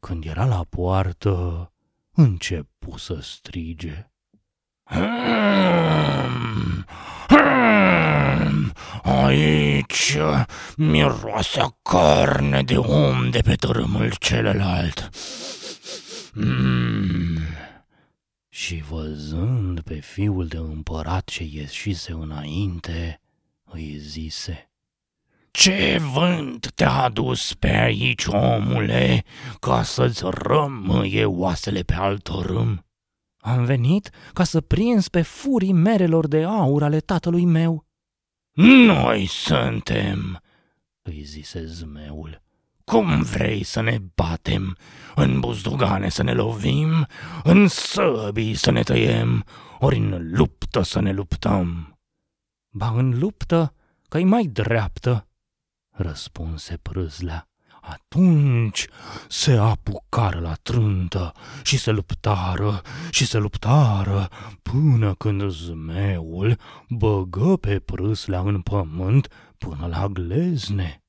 Când 0.00 0.24
era 0.24 0.44
la 0.44 0.64
poartă, 0.68 1.72
începu 2.12 2.96
să 2.96 3.18
strige. 3.22 4.10
Hmm, 4.82 6.84
hmm, 7.28 8.72
aici 9.02 10.16
miroase 10.76 11.60
carne 11.82 12.62
de 12.62 12.76
om 12.76 13.30
de 13.30 13.40
pe 13.40 13.54
tărâmul 13.54 14.12
celălalt. 14.18 15.10
Mm. 16.32 17.38
Și 18.48 18.84
văzând 18.88 19.80
pe 19.80 20.00
fiul 20.00 20.46
de 20.46 20.56
împărat 20.56 21.24
ce 21.24 21.44
ieșise 21.44 22.12
înainte, 22.12 23.20
îi 23.64 23.96
zise, 23.98 24.70
Ce 25.50 25.98
vânt 26.12 26.72
te-a 26.74 26.92
adus 26.92 27.54
pe 27.54 27.68
aici, 27.68 28.24
omule, 28.26 29.24
ca 29.60 29.82
să-ți 29.82 30.22
rămâie 30.30 31.24
oasele 31.24 31.80
pe 31.82 31.94
alt 31.94 32.26
râm? 32.26 32.87
Am 33.38 33.64
venit 33.64 34.10
ca 34.32 34.44
să 34.44 34.60
prins 34.60 35.08
pe 35.08 35.22
furii 35.22 35.72
merelor 35.72 36.26
de 36.26 36.44
aur 36.44 36.82
ale 36.82 37.00
tatălui 37.00 37.44
meu. 37.44 37.86
Noi 38.52 39.26
suntem, 39.26 40.42
îi 41.02 41.22
zise 41.22 41.64
zmeul. 41.66 42.42
Cum 42.84 43.22
vrei 43.22 43.62
să 43.62 43.80
ne 43.80 43.98
batem? 44.14 44.76
În 45.14 45.40
buzdugane 45.40 46.08
să 46.08 46.22
ne 46.22 46.32
lovim? 46.32 47.06
În 47.44 47.68
săbii 47.68 48.54
să 48.54 48.70
ne 48.70 48.82
tăiem? 48.82 49.44
Ori 49.78 49.96
în 49.96 50.30
luptă 50.32 50.82
să 50.82 51.00
ne 51.00 51.12
luptăm? 51.12 51.98
Ba 52.70 52.88
în 52.88 53.18
luptă, 53.18 53.74
că-i 54.08 54.24
mai 54.24 54.44
dreaptă, 54.44 55.28
răspunse 55.90 56.76
prâzlea. 56.76 57.48
Atunci 57.88 58.86
se 59.28 59.52
apucară 59.52 60.40
la 60.40 60.54
trântă 60.62 61.32
și 61.62 61.78
se 61.78 61.90
luptară 61.90 62.82
și 63.10 63.26
se 63.26 63.38
luptară 63.38 64.28
până 64.62 65.14
când 65.14 65.50
zmeul 65.50 66.58
băgă 66.88 67.56
pe 67.56 67.78
prâslea 67.78 68.40
în 68.40 68.60
pământ 68.60 69.28
până 69.58 69.86
la 69.86 70.06
glezne. 70.06 71.02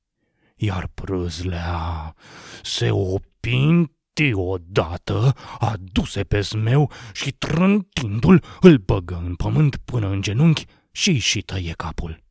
Iar 0.56 0.90
prâslea 0.94 2.14
se 2.62 2.90
opinti 2.90 4.32
odată, 4.32 5.34
aduse 5.58 6.24
pe 6.24 6.40
zmeu 6.40 6.90
și 7.12 7.32
trântindu-l 7.32 8.44
îl 8.60 8.76
băgă 8.76 9.22
în 9.24 9.34
pământ 9.34 9.76
până 9.76 10.08
în 10.08 10.22
genunchi 10.22 10.64
și 10.90 11.18
și 11.18 11.40
tăie 11.40 11.72
capul. 11.72 12.22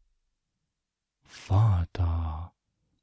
Fata 1.22 2.54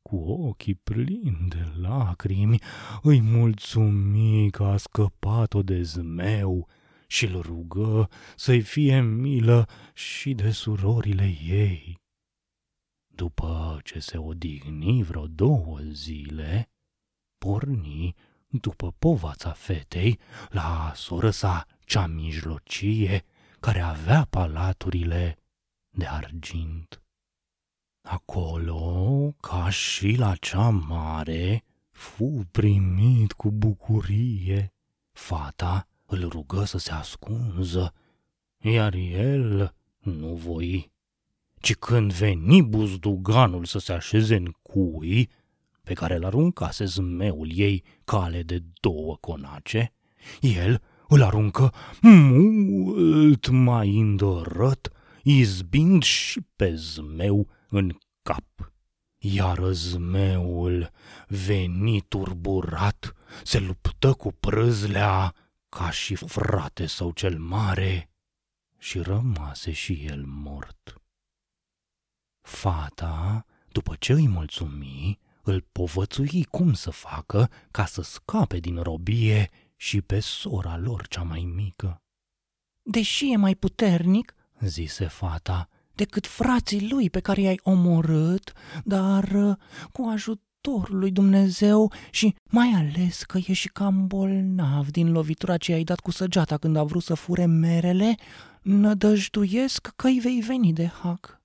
cu 0.07 0.17
ochii 0.17 0.75
plini 0.75 1.47
de 1.49 1.73
lacrimi, 1.81 2.59
îi 3.03 3.21
mulțumi 3.21 4.51
că 4.51 4.65
a 4.65 4.77
scăpat-o 4.77 5.63
de 5.63 5.83
zmeu 5.83 6.69
și 7.07 7.25
îl 7.25 7.41
rugă 7.41 8.09
să-i 8.37 8.61
fie 8.61 9.01
milă 9.01 9.69
și 9.95 10.35
de 10.35 10.51
surorile 10.51 11.37
ei. 11.47 11.99
După 13.15 13.81
ce 13.85 13.99
se 13.99 14.19
odihni 14.19 15.03
vreo 15.03 15.27
două 15.27 15.79
zile, 15.91 16.71
porni 17.39 18.15
după 18.47 18.95
povața 18.99 19.51
fetei 19.51 20.19
la 20.49 20.93
soră 20.95 21.31
sa 21.31 21.67
cea 21.85 22.07
mijlocie, 22.07 23.25
care 23.61 23.81
avea 23.81 24.27
palaturile 24.31 25.39
de 25.91 26.07
argint. 26.07 27.06
Acolo, 28.09 29.35
ca 29.41 29.71
și 29.71 30.15
la 30.19 30.35
cea 30.35 30.69
mare, 30.69 31.65
fu 31.91 32.47
primit 32.51 33.33
cu 33.33 33.51
bucurie. 33.51 34.73
Fata 35.13 35.89
îl 36.07 36.29
rugă 36.29 36.65
să 36.65 36.79
se 36.79 36.93
ascunză, 36.93 37.93
iar 38.59 38.95
el 38.95 39.75
nu 39.99 40.35
voi. 40.35 40.93
Ci 41.61 41.75
când 41.75 42.13
veni 42.13 42.63
buzduganul 42.63 43.65
să 43.65 43.79
se 43.79 43.93
așeze 43.93 44.37
în 44.37 44.53
cui, 44.63 45.31
pe 45.83 45.93
care 45.93 46.17
îl 46.17 46.25
aruncase 46.25 46.85
zmeul 46.85 47.51
ei 47.55 47.85
cale 48.05 48.43
de 48.43 48.63
două 48.81 49.17
conace, 49.17 49.93
el 50.41 50.83
îl 51.09 51.23
aruncă 51.23 51.73
mult 52.01 53.49
mai 53.49 53.99
îndărăt, 53.99 54.93
izbind 55.23 56.03
și 56.03 56.41
pe 56.57 56.75
zmeu 56.75 57.49
în 57.77 57.99
cap. 58.23 58.73
Iar 59.19 59.59
zmeul, 59.73 60.91
venit 61.29 62.09
turburat, 62.09 63.15
se 63.45 63.59
luptă 63.59 64.13
cu 64.13 64.33
prâzlea 64.33 65.35
ca 65.69 65.91
și 65.91 66.15
frate 66.15 66.87
său 66.87 67.11
cel 67.11 67.39
mare 67.39 68.11
și 68.79 68.99
rămase 69.01 69.73
și 69.73 70.05
el 70.05 70.25
mort. 70.27 71.01
Fata, 72.41 73.47
după 73.73 73.97
ce 73.99 74.13
îi 74.13 74.29
mulțumi, 74.29 75.19
îl 75.43 75.61
povățui 75.73 76.45
cum 76.45 76.73
să 76.75 76.91
facă 76.91 77.51
ca 77.71 77.85
să 77.87 78.03
scape 78.03 78.59
din 78.59 78.83
robie 78.83 79.51
și 79.77 80.01
pe 80.01 80.21
sora 80.21 80.77
lor 80.77 81.09
cea 81.09 81.23
mai 81.23 81.41
mică. 81.55 82.03
Deși 82.83 83.33
e 83.33 83.37
mai 83.37 83.55
puternic, 83.55 84.35
zise 84.61 85.07
fata, 85.07 85.69
decât 85.97 86.27
frații 86.27 86.89
lui 86.91 87.11
pe 87.11 87.21
care 87.21 87.41
i-ai 87.41 87.61
omorât, 87.63 88.53
dar 88.85 89.25
uh, 89.35 89.57
cu 89.93 90.09
ajutorul 90.13 90.45
ajutorul 90.67 90.99
lui 90.99 91.11
Dumnezeu 91.11 91.93
și 92.11 92.35
mai 92.51 92.69
ales 92.69 93.23
că 93.23 93.39
e 93.47 93.53
și 93.53 93.69
cam 93.69 94.07
bolnav 94.07 94.91
din 94.91 95.13
lovitura 95.13 95.57
ce 95.57 95.73
ai 95.73 95.85
dat 95.85 96.01
cu 96.01 96.11
săgeata 96.11 96.57
când 96.57 96.77
a 96.77 96.83
vrut 96.83 97.03
să 97.03 97.15
fure 97.15 97.47
merele, 97.47 98.15
nădăjduiesc 98.63 99.93
că 99.97 100.07
îi 100.07 100.19
vei 100.23 100.41
veni 100.41 100.73
de 100.73 100.87
hac. 100.87 101.41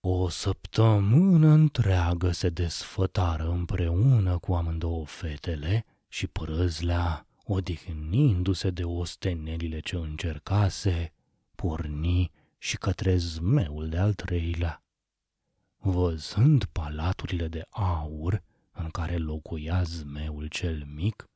O 0.00 0.28
săptămână 0.28 1.48
întreagă 1.48 2.30
se 2.30 2.48
desfătară 2.48 3.50
împreună 3.50 4.38
cu 4.38 4.52
amândouă 4.52 5.04
fetele 5.06 5.84
și 6.08 6.26
prăzlea, 6.26 7.26
odihnindu-se 7.44 8.70
de 8.70 8.84
ostenelile 8.84 9.80
ce 9.80 9.96
încercase, 9.96 11.12
porni 11.54 12.30
și 12.62 12.76
către 12.76 13.16
zmeul 13.16 13.88
de 13.88 13.98
al 13.98 14.14
treilea. 14.14 14.82
Văzând 15.76 16.64
palaturile 16.64 17.48
de 17.48 17.66
aur 17.70 18.42
în 18.72 18.88
care 18.88 19.16
locuia 19.16 19.82
zmeul 19.82 20.46
cel 20.46 20.84
mic, 20.94 21.30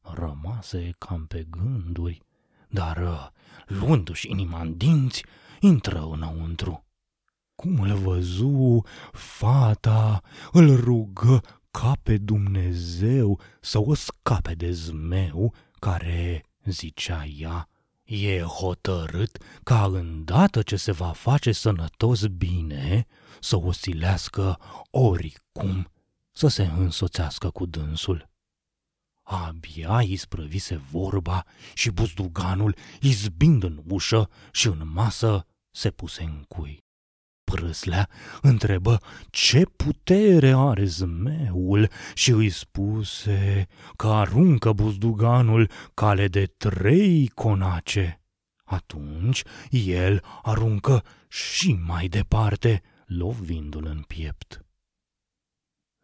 rămase 0.00 0.90
cam 0.98 1.26
pe 1.26 1.46
gânduri, 1.50 2.22
dar, 2.68 3.32
luându-și 3.66 4.30
inima 4.30 4.60
în 4.60 4.76
dinți, 4.76 5.24
intră 5.60 6.08
înăuntru. 6.10 6.84
Cum 7.54 7.80
îl 7.80 7.96
văzu, 7.96 8.82
fata 9.12 10.22
îl 10.52 10.76
rugă 10.76 11.40
ca 11.70 11.92
pe 12.02 12.18
Dumnezeu 12.18 13.40
să 13.60 13.78
o 13.78 13.94
scape 13.94 14.54
de 14.54 14.70
zmeu 14.70 15.54
care, 15.78 16.44
zicea 16.64 17.24
ea, 17.24 17.68
e 18.10 18.40
hotărât 18.40 19.38
ca 19.62 19.84
îndată 19.84 20.62
ce 20.62 20.76
se 20.76 20.92
va 20.92 21.12
face 21.12 21.52
sănătos 21.52 22.26
bine, 22.26 23.06
să 23.40 23.56
o 23.56 23.72
silească 23.72 24.58
oricum 24.90 25.90
să 26.32 26.48
se 26.48 26.62
însoțească 26.62 27.50
cu 27.50 27.66
dânsul. 27.66 28.28
Abia 29.22 30.02
isprăvise 30.02 30.76
vorba 30.76 31.44
și 31.74 31.90
buzduganul, 31.90 32.76
izbind 33.00 33.62
în 33.62 33.82
ușă 33.88 34.30
și 34.52 34.66
în 34.66 34.90
masă, 34.92 35.46
se 35.70 35.90
puse 35.90 36.22
în 36.22 36.44
cui. 36.48 36.84
Prâslea 37.50 38.08
întrebă 38.42 39.00
ce 39.30 39.64
putere 39.64 40.52
are 40.56 40.84
zmeul 40.84 41.90
și 42.14 42.30
îi 42.30 42.50
spuse 42.50 43.66
că 43.96 44.06
aruncă 44.06 44.72
buzduganul 44.72 45.70
cale 45.94 46.28
de 46.28 46.46
trei 46.46 47.28
conace. 47.28 48.20
Atunci 48.64 49.42
el 49.70 50.24
aruncă 50.42 51.04
și 51.28 51.78
mai 51.86 52.08
departe, 52.08 52.82
lovindu-l 53.06 53.86
în 53.86 54.02
piept. 54.02 54.64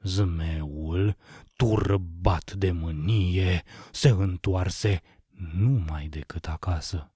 Zmeul, 0.03 1.17
turbat 1.57 2.53
de 2.53 2.71
mânie, 2.71 3.63
se 3.93 4.09
întoarse 4.09 5.03
numai 5.55 6.07
decât 6.07 6.47
acasă. 6.47 7.16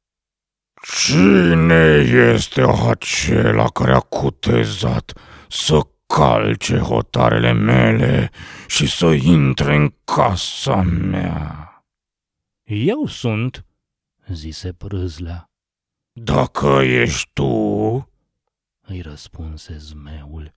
Cine 0.82 2.06
este 2.34 2.62
acela 2.88 3.68
care 3.68 3.92
a 3.92 4.00
cutezat 4.00 5.12
să 5.48 5.80
calce 6.06 6.78
hotarele 6.78 7.52
mele 7.52 8.30
și 8.66 8.86
să 8.86 9.06
intre 9.06 9.74
în 9.74 9.94
casa 10.04 10.82
mea? 10.82 11.84
Eu 12.64 13.06
sunt, 13.06 13.64
zise 14.26 14.72
prâzlea. 14.72 15.50
Dacă 16.12 16.80
ești 16.82 17.30
tu, 17.32 18.08
îi 18.80 19.00
răspunse 19.00 19.76
zmeul, 19.78 20.54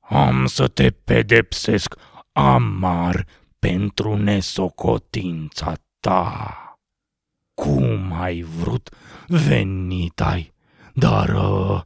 am 0.00 0.46
să 0.46 0.68
te 0.68 0.90
pedepsesc 0.90 1.94
amar 2.32 3.26
pentru 3.58 4.16
nesocotința 4.16 5.74
ta. 6.00 6.69
Cum 7.60 8.12
ai 8.12 8.42
vrut, 8.42 8.88
venit 9.26 10.20
ai, 10.20 10.52
dar 10.94 11.28
uh, 11.28 11.82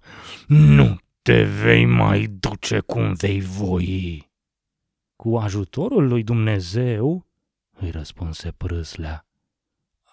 nu 0.46 0.98
te 1.22 1.42
vei 1.42 1.84
mai 1.84 2.26
duce 2.26 2.80
cum 2.80 3.12
vei 3.12 3.40
voi. 3.40 4.30
Cu 5.16 5.37
ajutorul 5.37 6.08
lui 6.08 6.22
Dumnezeu, 6.22 7.26
îi 7.72 7.90
răspunse 7.90 8.52
prâslea, 8.52 9.26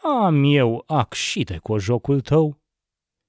am 0.04 0.44
eu 0.44 0.84
acșite 0.88 1.58
cu 1.58 1.78
jocul 1.78 2.22
tău. 2.22 2.60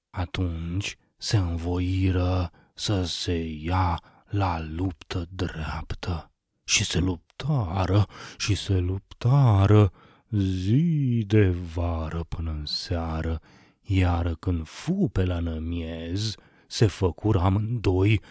Atunci 0.09 0.95
se 1.17 1.37
învoiră 1.37 2.51
să 2.73 3.03
se 3.03 3.35
ia 3.61 4.01
la 4.25 4.59
luptă 4.61 5.25
dreaptă 5.29 6.31
și 6.63 6.83
se 6.83 6.99
luptară 6.99 8.05
și 8.37 8.55
se 8.55 8.77
luptară 8.77 9.91
zi 10.39 11.23
de 11.27 11.49
vară 11.49 12.23
până 12.27 12.51
în 12.51 12.65
seară, 12.65 13.39
iar 13.81 14.35
când 14.35 14.65
fu 14.65 15.09
pe 15.11 15.25
la 15.25 15.39
nămiez, 15.39 16.35
se 16.67 16.85
făcură 16.85 17.39
amândoi 17.39 18.21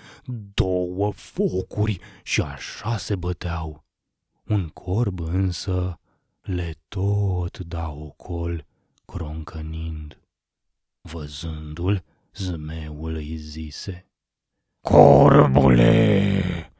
două 0.54 1.12
focuri 1.12 1.98
și 2.22 2.40
așa 2.40 2.96
se 2.96 3.16
băteau. 3.16 3.84
Un 4.44 4.68
corb 4.68 5.20
însă 5.20 6.00
le 6.40 6.74
tot 6.88 7.58
da 7.58 7.90
ocol, 7.90 8.66
croncănind. 9.04 10.20
Văzându-l, 11.00 12.04
zmeul 12.34 13.14
îi 13.14 13.36
zise, 13.36 14.06
Corbule, 14.80 16.71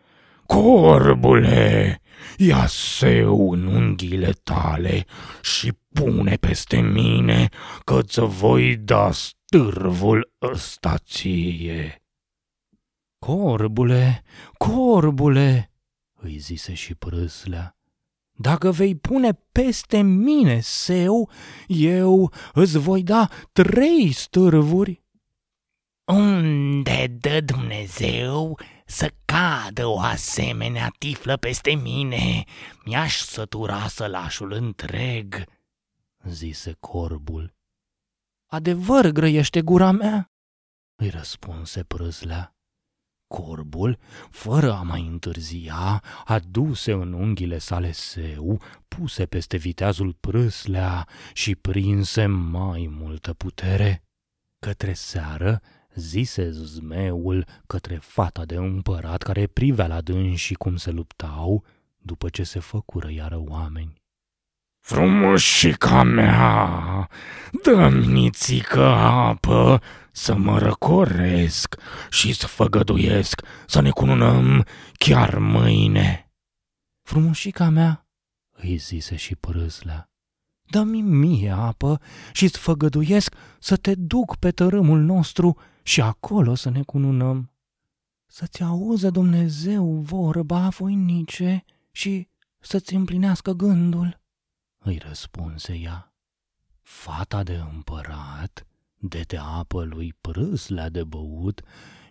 corbule, 0.47 2.01
ia 2.37 2.67
seu 2.67 3.53
în 3.53 3.67
unghiile 3.67 4.33
tale 4.43 5.05
și 5.43 5.73
pune 5.93 6.37
peste 6.37 6.81
mine 6.81 7.49
că-ți 7.85 8.21
voi 8.21 8.77
da 8.77 9.11
stârvul 9.13 10.33
ăsta 10.43 10.99
ție. 10.99 12.03
Corbule, 13.19 14.23
corbule, 14.59 15.71
îi 16.15 16.39
zise 16.39 16.75
și 16.75 16.95
prâslea, 16.95 17.77
dacă 18.33 18.71
vei 18.71 18.95
pune 18.97 19.33
peste 19.53 20.01
mine 20.01 20.61
seu, 20.61 21.31
eu 21.67 22.33
îți 22.53 22.79
voi 22.79 23.03
da 23.03 23.29
trei 23.53 24.13
stârvuri. 24.13 25.03
Unde 26.05 27.17
dă 27.21 27.41
Dumnezeu 27.41 28.59
să 28.93 29.13
cadă 29.25 29.87
o 29.87 30.01
asemenea 30.01 30.93
tiflă 30.99 31.37
peste 31.37 31.71
mine? 31.71 32.45
Mi-aș 32.85 33.17
sătura 33.17 33.89
sălașul 33.89 34.53
întreg, 34.53 35.45
zise 36.25 36.77
corbul. 36.81 37.55
Adevăr 38.47 39.09
grăiește 39.09 39.63
gura 39.63 39.91
mea, 39.91 40.31
îi 40.95 41.09
răspunse 41.09 41.85
prâslea. 41.85 42.55
Corbul, 43.27 43.99
fără 44.31 44.73
a 44.73 44.83
mai 44.83 45.07
întârzia, 45.07 46.03
aduse 46.25 46.93
în 46.93 47.13
unghiile 47.13 47.59
sale 47.59 47.93
seu, 47.93 48.63
puse 48.89 49.27
peste 49.27 49.57
viteazul 49.57 50.13
prâslea 50.13 51.09
și 51.33 51.55
prinse 51.55 52.27
mai 52.27 52.87
multă 52.91 53.35
putere. 53.35 54.03
Către 54.59 54.93
seară 54.93 55.63
zise 55.95 56.51
zmeul 56.51 57.47
către 57.67 57.97
fata 57.97 58.45
de 58.45 58.55
împărat 58.55 59.23
care 59.23 59.47
privea 59.47 59.87
la 59.87 60.01
și 60.35 60.55
cum 60.55 60.77
se 60.77 60.91
luptau 60.91 61.65
după 61.99 62.29
ce 62.29 62.43
se 62.43 62.59
făcură 62.59 63.11
iară 63.11 63.43
oameni. 63.47 64.03
Frumușica 64.85 66.03
mea, 66.03 67.09
dă-mi 67.63 68.07
nițică 68.07 68.85
apă 68.85 69.83
să 70.13 70.35
mă 70.35 70.59
răcoresc 70.59 71.77
și 72.11 72.33
să 72.33 72.47
făgăduiesc 72.47 73.43
să 73.67 73.81
ne 73.81 73.91
cununăm 73.91 74.67
chiar 74.93 75.39
mâine. 75.39 76.33
Frumușica 77.03 77.69
mea, 77.69 78.07
îi 78.51 78.77
zise 78.77 79.17
și 79.17 79.35
prâslea, 79.37 80.11
dă-mi 80.71 81.01
mie 81.01 81.51
apă 81.51 82.01
și-ți 82.33 82.59
făgăduiesc 82.59 83.35
să 83.59 83.77
te 83.77 83.95
duc 83.95 84.37
pe 84.37 84.51
tărâmul 84.51 85.01
nostru 85.01 85.59
și 85.83 86.01
acolo 86.01 86.55
să 86.55 86.71
ne 86.71 86.83
cununăm. 86.83 87.51
Să-ți 88.27 88.63
auză 88.63 89.11
Dumnezeu 89.11 89.87
vorba 89.87 90.69
voinice 90.69 91.65
și 91.91 92.29
să-ți 92.59 92.95
împlinească 92.95 93.53
gândul, 93.53 94.21
îi 94.79 94.99
răspunse 94.99 95.75
ea. 95.75 96.15
Fata 96.83 97.43
de 97.43 97.55
împărat 97.55 98.67
dete 98.99 99.37
apă 99.37 99.85
lui 99.85 100.13
prâslea 100.21 100.89
de 100.89 101.05
băut 101.05 101.63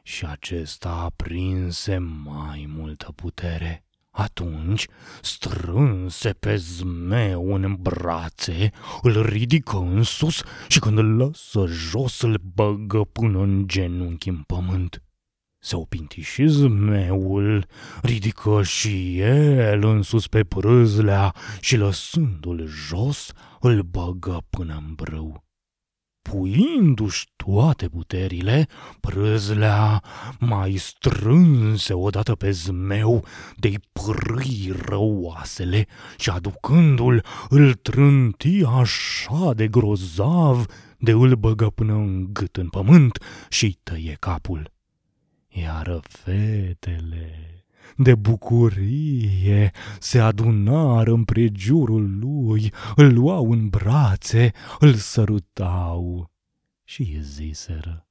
și 0.03 0.25
acesta 0.25 0.89
aprinse 0.91 1.97
mai 1.97 2.65
multă 2.67 3.11
putere. 3.11 3.85
Atunci 4.11 4.87
strânse 5.21 6.29
pe 6.29 6.55
zmeu 6.55 7.53
în 7.53 7.75
brațe, 7.79 8.71
îl 9.01 9.21
ridică 9.21 9.77
în 9.77 10.03
sus 10.03 10.43
și 10.67 10.79
când 10.79 10.97
îl 10.97 11.15
lăsă 11.15 11.65
jos 11.65 12.21
îl 12.21 12.41
băgă 12.53 13.03
până 13.03 13.39
în 13.39 13.67
genunchi 13.67 14.29
în 14.29 14.41
pământ. 14.41 15.03
Se 15.63 15.75
opinti 15.75 16.21
și 16.21 16.47
zmeul, 16.47 17.65
ridică 18.01 18.63
și 18.63 19.19
el 19.19 19.83
în 19.83 20.01
sus 20.01 20.27
pe 20.27 20.43
prâzlea 20.43 21.35
și 21.59 21.75
lăsându-l 21.75 22.67
jos, 22.67 23.31
îl 23.59 23.81
băgă 23.81 24.43
până 24.49 24.73
în 24.73 24.93
brâu. 24.93 25.50
Puindu-și 26.21 27.27
toate 27.35 27.89
puterile, 27.89 28.67
prâzlea 28.99 30.03
mai 30.39 30.75
strânse 30.75 31.93
odată 31.93 32.35
pe 32.35 32.51
zmeu 32.51 33.25
de-i 33.55 33.79
prâi 33.91 34.73
răoasele 34.85 35.87
și 36.17 36.29
aducându-l 36.29 37.25
îl 37.49 37.73
trânti 37.73 38.63
așa 38.65 39.53
de 39.53 39.67
grozav 39.67 40.65
de 40.97 41.11
îl 41.11 41.35
băgă 41.35 41.69
până 41.69 41.93
în 41.93 42.33
gât 42.33 42.55
în 42.55 42.69
pământ 42.69 43.23
și 43.49 43.77
tăie 43.83 44.15
capul. 44.19 44.71
Iar 45.47 45.99
fetele 46.09 47.60
de 47.97 48.15
bucurie 48.15 49.71
se 49.99 50.19
adunară 50.19 51.11
împrejurul 51.11 52.19
lui, 52.19 52.73
îl 52.95 53.13
luau 53.13 53.51
în 53.51 53.69
brațe, 53.69 54.51
îl 54.79 54.93
sărutau 54.93 56.31
și 56.83 57.01
îi 57.01 57.21
ziseră. 57.21 58.07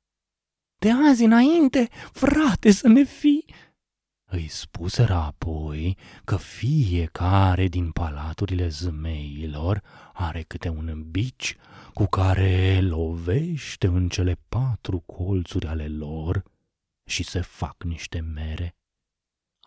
De 0.78 0.90
azi 1.08 1.24
înainte, 1.24 1.88
frate, 2.12 2.70
să 2.70 2.88
ne 2.88 3.04
fii! 3.04 3.44
Îi 4.32 4.48
spuseră 4.48 5.14
apoi 5.14 5.96
că 6.24 6.36
fiecare 6.36 7.68
din 7.68 7.90
palaturile 7.90 8.68
zmeilor 8.68 9.82
are 10.12 10.42
câte 10.42 10.68
un 10.68 11.04
bici 11.10 11.56
cu 11.94 12.06
care 12.06 12.80
lovește 12.80 13.86
în 13.86 14.08
cele 14.08 14.40
patru 14.48 14.98
colțuri 14.98 15.66
ale 15.66 15.88
lor 15.88 16.42
și 17.04 17.22
se 17.22 17.40
fac 17.40 17.84
niște 17.84 18.20
mere. 18.20 18.74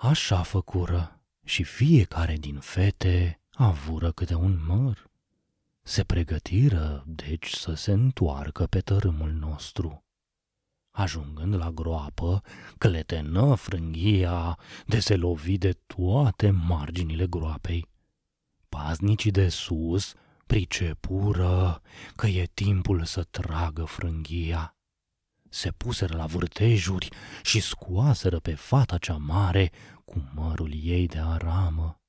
Așa 0.04 0.42
făcură 0.42 1.22
și 1.44 1.64
fiecare 1.64 2.36
din 2.36 2.60
fete 2.60 3.42
avură 3.54 4.12
câte 4.12 4.36
un 4.36 4.66
măr. 4.66 5.10
Se 5.82 6.04
pregătiră, 6.04 7.04
deci, 7.08 7.52
să 7.54 7.74
se 7.74 7.92
întoarcă 7.92 8.66
pe 8.66 8.80
tărâmul 8.80 9.32
nostru. 9.32 10.04
Ajungând 10.92 11.56
la 11.56 11.72
groapă, 11.72 12.42
cletenă 12.78 13.56
frânghia 13.56 14.60
de 14.86 15.00
se 15.00 15.16
lovi 15.16 15.58
de 15.58 15.72
toate 15.72 16.50
marginile 16.50 17.28
groapei. 17.28 17.90
Paznicii 18.70 19.32
de 19.32 19.50
sus 19.50 20.14
pricepură 20.46 21.82
că 22.16 22.28
e 22.28 22.50
timpul 22.54 23.04
să 23.04 23.24
tragă 23.24 23.84
frânghia 23.84 24.76
se 25.54 25.72
puseră 25.72 26.18
la 26.18 26.26
vârtejuri 26.26 27.10
și 27.42 27.60
scoaseră 27.60 28.40
pe 28.40 28.54
fata 28.54 28.98
cea 28.98 29.18
mare 29.18 29.72
cu 30.06 30.32
mărul 30.34 30.72
ei 30.74 31.08
de 31.08 31.20
aramă. 31.20 32.02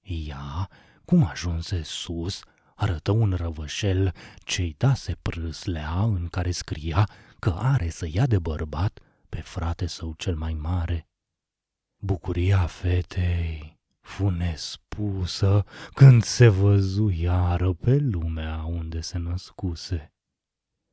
Ea, 0.00 0.68
cum 1.04 1.24
ajunse 1.24 1.82
sus, 1.82 2.40
arătă 2.74 3.10
un 3.10 3.32
răvășel 3.32 4.14
ce-i 4.38 4.74
dase 4.78 5.16
prâslea 5.22 6.02
în 6.02 6.26
care 6.26 6.50
scria 6.50 7.08
că 7.38 7.50
are 7.58 7.88
să 7.88 8.08
ia 8.12 8.26
de 8.26 8.38
bărbat 8.38 9.00
pe 9.28 9.40
frate 9.40 9.86
său 9.86 10.14
cel 10.16 10.36
mai 10.36 10.54
mare. 10.54 11.08
Bucuria 11.96 12.66
fetei 12.66 13.78
fu 14.00 14.28
nespusă 14.28 15.64
când 15.94 16.22
se 16.22 16.48
văzu 16.48 17.08
iară 17.08 17.72
pe 17.72 17.96
lumea 17.96 18.64
unde 18.64 19.00
se 19.00 19.18
născuse 19.18 20.12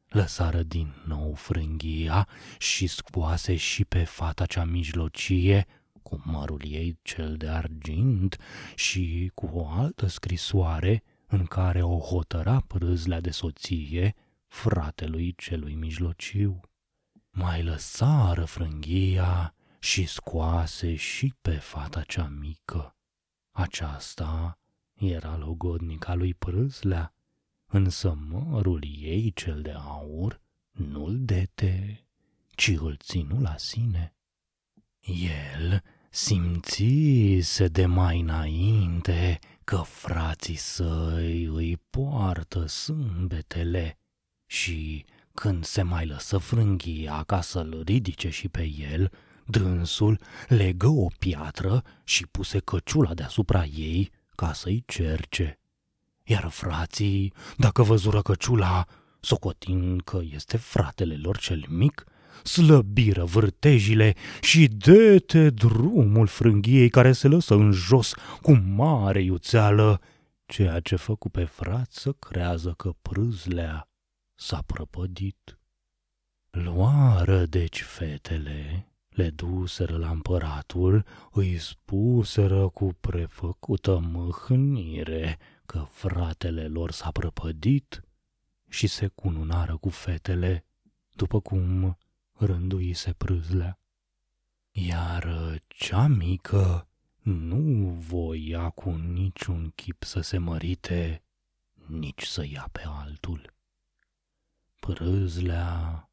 lăsară 0.08 0.64
din 0.64 0.94
nou 1.06 1.34
frânghia 1.34 2.28
și 2.58 2.88
scoase 2.88 3.56
și 3.56 3.86
pe 3.86 4.04
fata 4.04 4.46
cea 4.46 4.64
mijlocie, 4.64 5.66
cu 6.02 6.22
mărul 6.26 6.62
ei 6.66 7.00
cel 7.02 7.38
de 7.38 7.48
argint 7.48 8.38
și 8.76 9.32
cu 9.34 9.46
o 9.46 9.68
altă 9.68 10.08
scrisoare 10.08 11.04
în 11.28 11.46
care 11.46 11.82
o 11.82 12.00
hotăra 12.00 12.64
prâzlea 12.68 13.22
de 13.22 13.32
soție 13.32 14.16
fratelui 14.48 15.34
celui 15.38 15.76
mijlociu. 15.76 16.60
Mai 17.30 17.64
lăsară 17.64 18.46
frânghia 18.46 19.56
și 19.80 20.06
scoase 20.06 20.96
și 20.96 21.34
pe 21.42 21.52
fata 21.52 22.02
cea 22.02 22.28
mică. 22.28 22.96
Aceasta 23.52 24.60
era 24.94 25.38
logodnica 25.38 26.14
lui 26.14 26.34
Prâzlea, 26.34 27.14
însă 27.68 28.18
mărul 28.30 28.84
ei 29.00 29.32
cel 29.32 29.62
de 29.62 29.72
aur 29.72 30.42
nu-l 30.72 31.18
dete, 31.20 32.06
ci 32.56 32.68
îl 32.68 32.98
ținu 33.04 33.40
la 33.42 33.58
sine. 33.58 34.16
El 35.34 35.84
simțise 36.10 37.68
de 37.68 37.86
mai 37.86 38.20
înainte 38.20 39.40
că 39.64 39.76
frații 39.76 40.56
săi 40.56 41.44
îi 41.44 41.78
poartă 41.90 42.66
sâmbetele 42.66 43.98
și 44.46 45.06
când 45.34 45.64
se 45.64 45.82
mai 45.82 46.06
lăsă 46.06 46.38
frânghia 46.38 47.24
ca 47.24 47.42
să-l 47.42 47.82
ridice 47.86 48.30
și 48.30 48.50
pe 48.50 48.64
el, 48.64 49.12
dânsul 49.46 50.20
legă 50.48 50.88
o 50.88 51.08
piatră 51.20 51.84
și 52.04 52.26
puse 52.28 52.60
căciula 52.60 53.14
deasupra 53.14 53.66
ei 53.66 54.12
ca 54.36 54.54
să-i 54.54 54.84
cerce. 54.86 55.60
Iar 56.30 56.48
frații, 56.50 57.34
dacă 57.58 57.84
văzură 57.84 58.22
căciula, 58.22 58.86
socotind 59.20 60.02
că 60.02 60.20
este 60.32 60.58
fratele 60.58 61.16
lor 61.16 61.38
cel 61.38 61.66
mic, 61.70 62.04
slăbiră 62.44 63.24
vârtejile 63.24 64.14
și 64.42 64.68
dete 64.68 65.50
drumul 65.50 66.28
frânghiei 66.28 66.90
care 66.90 67.12
se 67.12 67.28
lăsă 67.28 67.54
în 67.54 67.72
jos 67.72 68.14
cu 68.42 68.52
mare 68.52 69.22
iuțeală, 69.22 70.02
ceea 70.46 70.80
ce 70.80 70.96
făcu 70.96 71.30
pe 71.30 71.44
frat 71.44 71.92
să 71.92 72.12
crează 72.12 72.74
că 72.78 72.94
prâzlea 73.02 73.90
s-a 74.36 74.64
prăpădit. 74.66 75.60
Luară 76.50 77.46
deci 77.46 77.82
fetele, 77.82 78.92
le 79.10 79.30
duseră 79.30 79.98
la 79.98 80.10
împăratul, 80.10 81.06
îi 81.32 81.58
spuseră 81.58 82.68
cu 82.68 82.94
prefăcută 83.00 84.00
mâhnire 84.12 85.38
că 85.68 85.86
fratele 85.90 86.68
lor 86.68 86.92
s-a 86.92 87.12
prăpădit 87.12 88.02
și 88.70 88.88
se 88.88 89.08
cununară 89.08 89.78
cu 89.78 89.90
fetele, 89.90 90.66
după 91.16 91.40
cum 91.40 91.98
rânduise 92.32 93.14
prâzlea. 93.14 93.80
Iar 94.72 95.28
cea 95.68 96.08
mică 96.08 96.88
nu 97.22 97.90
voia 97.90 98.70
cu 98.70 98.90
niciun 98.90 99.72
chip 99.76 100.04
să 100.04 100.22
se 100.22 100.38
mărite, 100.38 101.24
nici 101.88 102.24
să 102.24 102.46
ia 102.46 102.70
pe 102.72 102.84
altul. 102.86 103.54
Prâzlea, 104.80 106.10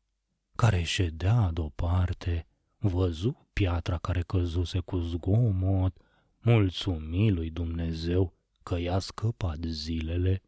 care 0.57 0.83
ședea 0.83 1.51
deoparte, 1.53 2.47
văzu 2.79 3.49
piatra 3.53 3.99
care 3.99 4.23
căzuse 4.23 4.81
cu 4.81 4.97
zgomot, 4.97 5.97
mulțumi 6.41 7.31
lui 7.31 7.51
Dumnezeu 7.51 8.35
că 8.65 8.79
i-a 8.79 8.99
scăpat 8.99 9.59
zilele 9.65 10.43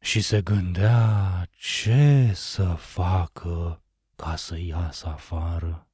și 0.00 0.20
se 0.20 0.42
gândea 0.42 1.48
ce 1.58 2.30
să 2.34 2.74
facă 2.78 3.82
ca 4.16 4.36
să 4.36 4.58
iasă 4.58 5.06
afară. 5.06 5.86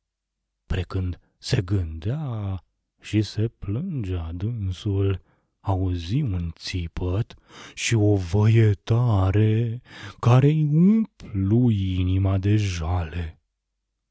Precând 0.66 1.20
se 1.38 1.62
gândea 1.62 2.64
și 3.00 3.22
se 3.22 3.48
plângea 3.48 4.30
dânsul, 4.34 5.22
auzi 5.60 6.20
un 6.20 6.50
țipăt 6.54 7.34
și 7.74 7.94
o 7.94 8.16
văietare 8.16 9.80
care 10.20 10.46
îi 10.46 10.68
umplu 10.72 11.70
inima 11.70 12.38
de 12.38 12.56
jale. 12.56 13.40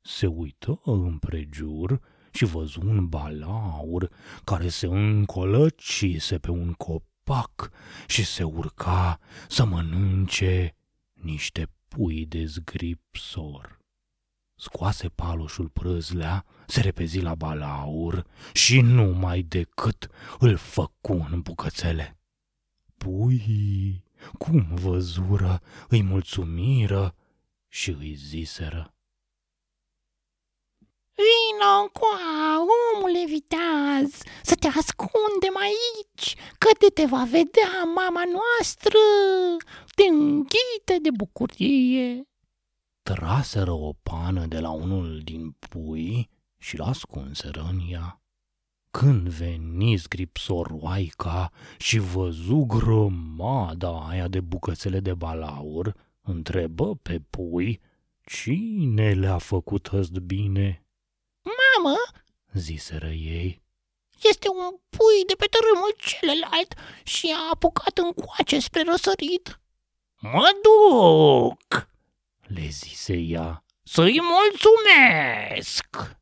Se 0.01 0.27
uită 0.27 0.79
împrejur 0.83 2.01
și 2.31 2.45
văzu 2.45 2.79
un 2.85 3.07
balaur 3.07 4.09
care 4.43 4.67
se 4.67 4.85
încolăcise 4.85 6.37
pe 6.37 6.51
un 6.51 6.73
cop 6.73 7.06
pac 7.27 7.69
și 8.07 8.23
se 8.25 8.43
urca 8.43 9.19
să 9.47 9.65
mănânce 9.65 10.75
niște 11.13 11.69
pui 11.87 12.25
de 12.25 12.45
zgripsor. 12.45 13.79
Scoase 14.55 15.09
paloșul 15.09 15.69
prâzlea, 15.69 16.45
se 16.67 16.81
repezi 16.81 17.19
la 17.19 17.35
balaur 17.35 18.25
și 18.53 18.81
numai 18.81 19.41
decât 19.41 20.09
îl 20.39 20.55
făcu 20.55 21.27
în 21.31 21.41
bucățele. 21.41 22.17
Pui, 22.97 24.03
cum 24.37 24.67
văzură, 24.75 25.61
îi 25.87 26.01
mulțumiră 26.01 27.15
și 27.67 27.89
îi 27.89 28.13
ziseră. 28.13 28.96
Vino 31.25 31.89
coa, 31.91 32.59
omule 32.59 33.25
viteaz, 33.25 34.09
să 34.43 34.55
te 34.55 34.67
ascundem 34.67 35.55
aici, 35.67 36.35
că 36.57 36.69
de 36.79 36.87
te 36.93 37.05
va 37.05 37.23
vedea 37.23 37.83
mama 37.95 38.23
noastră, 38.37 38.99
te 39.95 40.03
înghite 40.03 40.97
de 41.01 41.09
bucurie. 41.17 42.27
Traseră 43.01 43.71
o 43.71 43.91
pană 44.03 44.45
de 44.45 44.59
la 44.59 44.69
unul 44.69 45.21
din 45.23 45.55
pui 45.69 46.29
și-l 46.57 46.81
ascunseră 46.81 47.67
în 47.71 47.79
ea. 47.91 48.21
Când 48.91 49.27
veni 49.27 49.97
scripsoroaica 49.97 51.51
și 51.77 51.99
văzu 51.99 52.65
grămada 52.67 54.07
aia 54.09 54.27
de 54.27 54.41
bucățele 54.41 54.99
de 54.99 55.13
balaur, 55.13 55.93
întrebă 56.21 56.95
pe 56.95 57.21
pui 57.29 57.81
cine 58.25 59.13
le-a 59.13 59.37
făcut 59.37 59.89
ăst 59.93 60.11
bine. 60.11 60.86
Mamă, 61.83 61.97
ziseră 62.53 63.07
ei, 63.09 63.61
este 64.23 64.47
un 64.49 64.79
pui 64.89 65.25
de 65.27 65.33
pe 65.37 65.45
tărâmul 65.45 65.95
celălalt 65.97 66.73
și 67.03 67.33
a 67.35 67.49
apucat 67.51 67.97
în 67.97 68.11
coace 68.11 68.59
spre 68.59 68.83
răsărit. 68.83 69.59
Mă 70.19 70.49
duc, 70.63 71.89
le 72.41 72.67
zise 72.67 73.17
ea, 73.17 73.63
să-i 73.83 74.21
mulțumesc. 74.21 76.17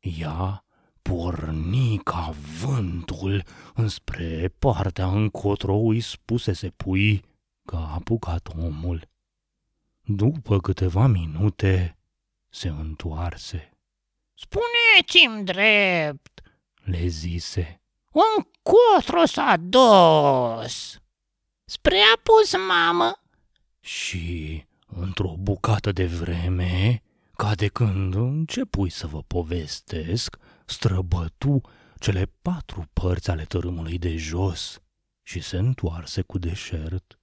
Ea 0.00 0.64
porni 1.02 1.98
ca 1.98 2.34
vântul 2.60 3.44
înspre 3.74 4.54
partea 4.58 5.06
încotro 5.06 5.74
îi 5.74 6.00
spusese 6.00 6.70
pui 6.70 7.24
că 7.64 7.76
a 7.76 7.94
apucat 7.94 8.48
omul. 8.58 9.08
După 10.04 10.60
câteva 10.60 11.06
minute 11.06 11.98
se 12.48 12.68
întoarse. 12.68 13.75
Spuneți-mi 14.38 15.44
drept, 15.44 16.40
le 16.82 17.06
zise. 17.06 17.80
Încotro 18.12 19.26
s-a 19.26 19.56
dus. 19.58 21.00
Spre 21.64 21.98
apus, 22.14 22.56
mamă. 22.68 23.22
Și 23.80 24.64
într-o 24.86 25.34
bucată 25.38 25.92
de 25.92 26.06
vreme, 26.06 27.02
ca 27.36 27.54
de 27.54 27.68
când 27.68 28.14
începui 28.14 28.90
să 28.90 29.06
vă 29.06 29.22
povestesc, 29.22 30.36
străbătu 30.64 31.60
cele 31.98 32.32
patru 32.42 32.88
părți 32.92 33.30
ale 33.30 33.44
tărâmului 33.44 33.98
de 33.98 34.16
jos 34.16 34.80
și 35.22 35.40
se 35.40 35.56
întoarse 35.56 36.22
cu 36.22 36.38
deșert. 36.38 37.18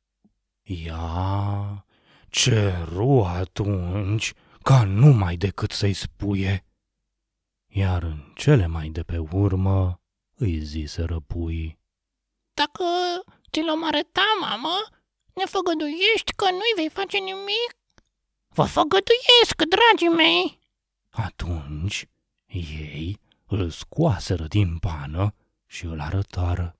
Ea 0.61 1.85
ceru 2.29 3.23
atunci 3.23 4.33
ca 4.61 4.83
numai 4.83 5.35
decât 5.35 5.71
să-i 5.71 5.93
spuie, 5.93 6.65
iar 7.75 8.03
în 8.03 8.31
cele 8.35 8.67
mai 8.67 8.89
de 8.89 9.03
pe 9.03 9.17
urmă 9.17 10.01
îi 10.35 10.59
zise 10.59 11.01
răpui. 11.03 11.79
Dacă 12.53 12.83
ți 13.51 13.61
l-om 13.61 13.83
arăta, 13.83 14.25
mamă, 14.41 14.75
ne 15.33 15.43
făgăduiești 15.45 16.33
că 16.35 16.45
nu-i 16.51 16.73
vei 16.75 16.89
face 16.89 17.17
nimic? 17.17 17.71
Vă 18.47 18.63
făgăduiesc, 18.63 19.55
dragii 19.69 20.15
mei! 20.15 20.59
Atunci 21.09 22.05
ei 22.45 23.19
îl 23.47 23.69
scoaseră 23.69 24.45
din 24.47 24.77
pană 24.77 25.35
și 25.65 25.85
îl 25.85 25.99
arătară. 25.99 26.77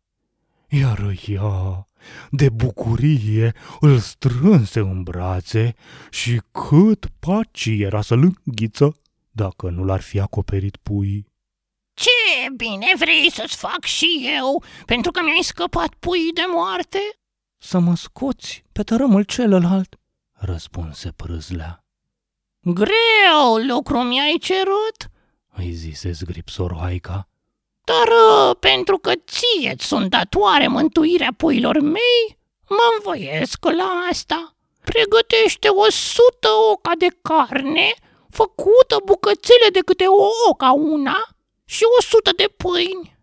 Iar 0.69 1.15
ea, 1.27 1.87
de 2.29 2.49
bucurie, 2.49 3.53
îl 3.79 3.99
strânse 3.99 4.79
în 4.79 5.03
brațe 5.03 5.75
și 6.09 6.41
cât 6.51 7.07
paci 7.19 7.65
era 7.65 8.01
să-l 8.01 8.33
înghiță 8.45 8.97
dacă 9.35 9.69
nu 9.69 9.83
l-ar 9.83 10.01
fi 10.01 10.19
acoperit 10.19 10.77
pui. 10.77 11.31
Ce 11.93 12.49
bine 12.55 12.93
vrei 12.97 13.31
să-ți 13.31 13.55
fac 13.55 13.83
și 13.83 14.29
eu, 14.37 14.63
pentru 14.85 15.11
că 15.11 15.21
mi-ai 15.21 15.41
scăpat 15.43 15.93
pui 15.93 16.31
de 16.33 16.43
moarte? 16.47 16.99
Să 17.57 17.79
mă 17.79 17.95
scoți 17.95 18.63
pe 18.71 18.83
tărâmul 18.83 19.23
celălalt, 19.23 19.95
răspunse 20.31 21.11
prâzlea. 21.11 21.83
Greu 22.61 23.55
lucru 23.67 23.97
mi-ai 24.01 24.37
cerut, 24.41 25.11
îi 25.55 25.71
zise 25.71 26.11
zgripsoroaica. 26.11 27.27
Dar 27.83 28.07
uh, 28.07 28.55
pentru 28.59 28.97
că 28.97 29.11
ție 29.25 29.75
sunt 29.77 30.09
datoare 30.09 30.67
mântuirea 30.67 31.33
puilor 31.37 31.79
mei, 31.79 32.37
mă 32.69 32.93
învoiesc 32.97 33.65
la 33.65 34.07
asta. 34.09 34.55
Pregătește 34.83 35.67
o 35.67 35.89
sută 35.89 36.47
oca 36.71 36.91
de 36.97 37.07
carne, 37.21 37.93
făcută 38.33 38.95
bucățele 39.05 39.67
de 39.71 39.79
câte 39.79 40.05
o 40.07 40.49
oca 40.49 40.71
una 40.71 41.17
și 41.65 41.83
o 41.97 42.01
sută 42.01 42.31
de 42.35 42.53
pâini. 42.57 43.17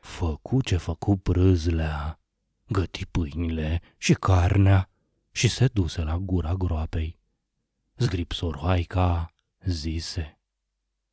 Făcu 0.00 0.62
ce 0.62 0.76
făcu 0.76 1.16
prâzlea, 1.16 2.20
găti 2.68 3.06
pâinile 3.06 3.82
și 3.96 4.14
carnea 4.14 4.90
și 5.32 5.48
se 5.48 5.68
duse 5.72 6.02
la 6.02 6.16
gura 6.16 6.54
groapei. 6.54 7.18
Zgripsoroaica 7.96 9.34
zise, 9.64 10.34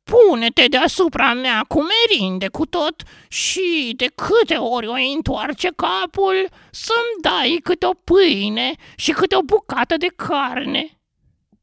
Pune-te 0.02 0.66
deasupra 0.68 1.32
mea 1.34 1.64
cu 1.68 1.78
merinde 1.82 2.48
cu 2.48 2.66
tot 2.66 3.02
și 3.28 3.92
de 3.96 4.06
câte 4.14 4.54
ori 4.54 4.86
o 4.86 4.94
întoarce 5.14 5.68
capul 5.76 6.48
să-mi 6.70 7.22
dai 7.22 7.60
câte 7.62 7.86
o 7.86 7.92
pâine 7.94 8.72
și 8.96 9.12
câte 9.12 9.36
o 9.36 9.42
bucată 9.42 9.96
de 9.96 10.06
carne. 10.16 10.97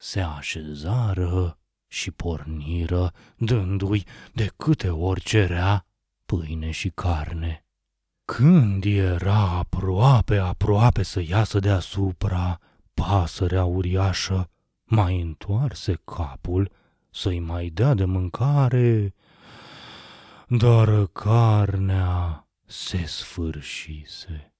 Se 0.08 0.22
așezară 0.22 1.60
și 1.88 2.12
porniră, 2.12 3.14
dându-i 3.38 4.06
de 4.34 4.52
câte 4.56 4.90
ori 4.90 5.22
cerea 5.22 5.86
pâine 6.26 6.72
și 6.72 6.90
carne. 6.90 7.66
Când 8.26 8.84
era 8.84 9.50
aproape, 9.50 10.38
aproape 10.38 11.04
să 11.04 11.22
iasă 11.22 11.60
deasupra, 11.60 12.60
pasărea 12.94 13.64
uriașă 13.64 14.50
mai 14.84 15.22
întoarse 15.22 16.02
capul 16.04 16.72
să-i 17.10 17.40
mai 17.40 17.70
dea 17.70 17.94
de 17.94 18.06
mâncare, 18.06 19.14
dar 20.48 21.08
carnea 21.08 22.48
se 22.66 23.06
sfârșise. 23.06 24.54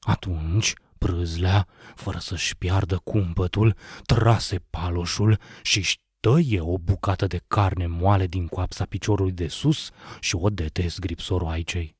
Atunci 0.00 0.74
prâzlea, 1.04 1.66
fără 1.94 2.18
să-și 2.18 2.56
piardă 2.56 3.00
cumpătul, 3.04 3.76
trase 4.04 4.58
paloșul 4.70 5.38
și 5.62 5.98
tăie 6.20 6.60
o 6.60 6.78
bucată 6.78 7.26
de 7.26 7.40
carne 7.46 7.86
moale 7.86 8.26
din 8.26 8.46
coapsa 8.46 8.84
piciorului 8.84 9.32
de 9.32 9.48
sus 9.48 9.90
și 10.20 10.36
o 10.36 10.48
dete 10.48 10.86
zgripsoroaicei. 10.86 11.98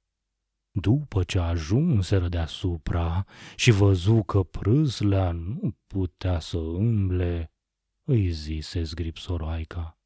După 0.73 1.23
ce 1.23 1.39
ajunseră 1.39 2.29
deasupra 2.29 3.25
și 3.55 3.71
văzu 3.71 4.23
că 4.23 4.43
prâslea 4.43 5.31
nu 5.31 5.77
putea 5.87 6.41
să 6.41 6.57
umble, 6.59 7.53
îi 8.09 8.31
zise 8.31 8.83
zgripsoroaica. 8.83 9.99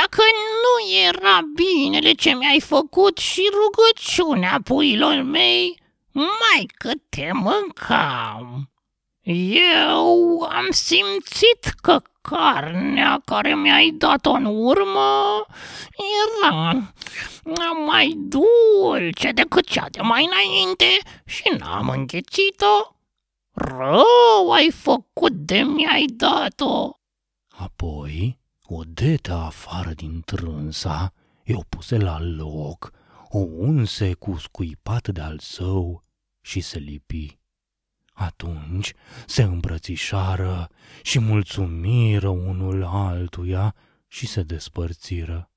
Dacă 0.00 0.22
nu 0.64 1.04
era 1.08 1.40
binele 1.54 2.12
ce 2.12 2.30
mi-ai 2.34 2.60
făcut 2.60 3.18
și 3.18 3.42
rugăciunea 3.52 4.60
puilor 4.64 5.22
mei, 5.22 5.82
mai 6.14 6.66
că 6.74 6.90
te 7.08 7.30
mâncam. 7.32 8.70
Eu 9.20 10.40
am 10.40 10.66
simțit 10.70 11.74
că 11.80 12.02
carnea 12.20 13.20
care 13.24 13.54
mi-ai 13.54 13.90
dat-o 13.90 14.30
în 14.30 14.44
urmă 14.44 15.46
era 16.40 16.74
mai 17.86 18.16
dulce 18.16 19.32
decât 19.32 19.66
cea 19.66 19.86
de 19.90 20.00
mai 20.00 20.24
înainte 20.24 20.98
și 21.24 21.42
n-am 21.58 21.88
înghețit-o. 21.88 22.96
Rău 23.52 24.50
ai 24.52 24.70
făcut 24.70 25.32
de 25.32 25.58
mi-ai 25.58 26.04
dat-o. 26.06 26.90
Apoi 27.48 28.38
o 28.66 28.82
dete 28.86 29.30
afară 29.30 29.90
din 29.90 30.22
trânsa, 30.24 31.12
o 31.54 31.62
puse 31.68 31.96
la 31.96 32.18
loc, 32.20 32.90
o 33.28 33.38
unse 33.38 34.14
cu 34.14 34.36
scuipat 34.38 35.08
de 35.08 35.20
al 35.20 35.38
său 35.38 36.03
și 36.44 36.60
se 36.60 36.78
lipi. 36.78 37.38
Atunci 38.12 38.92
se 39.26 39.42
îmbrățișară 39.42 40.68
și 41.02 41.18
mulțumiră 41.18 42.28
unul 42.28 42.84
altuia 42.84 43.74
și 44.08 44.26
se 44.26 44.42
despărțiră. 44.42 45.50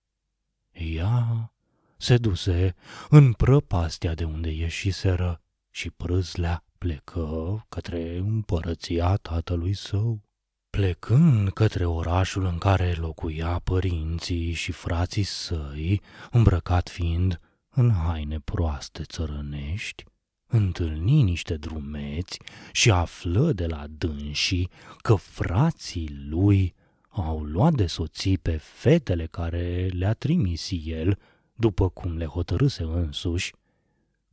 Ea 0.72 1.52
se 1.98 2.18
duse 2.18 2.76
în 3.10 3.34
prăpastia 3.34 4.14
de 4.14 4.24
unde 4.24 4.50
ieșiseră 4.50 5.42
și 5.70 5.90
prâslea 5.90 6.64
plecă 6.78 7.66
către 7.70 8.18
împărăția 8.18 9.16
tatălui 9.16 9.74
său. 9.74 10.22
Plecând 10.70 11.50
către 11.52 11.86
orașul 11.86 12.46
în 12.46 12.58
care 12.58 12.94
locuia 12.94 13.60
părinții 13.60 14.54
și 14.54 14.72
frații 14.72 15.24
săi, 15.24 16.02
îmbrăcat 16.32 16.90
fiind 16.90 17.40
în 17.70 17.92
haine 17.92 18.40
proaste 18.40 19.04
țărănești, 19.04 20.04
întâlni 20.48 21.22
niște 21.22 21.56
drumeți 21.56 22.40
și 22.72 22.92
află 22.92 23.52
de 23.52 23.66
la 23.66 23.86
dânsii 23.90 24.70
că 24.98 25.16
frații 25.16 26.26
lui 26.30 26.76
au 27.10 27.44
luat 27.44 27.74
de 27.74 27.86
soții 27.86 28.38
pe 28.38 28.58
fetele 28.62 29.26
care 29.26 29.90
le-a 29.94 30.14
trimis 30.14 30.70
el, 30.84 31.20
după 31.56 31.90
cum 31.90 32.18
le 32.18 32.26
hotărâse 32.26 32.84
însuși, 32.84 33.54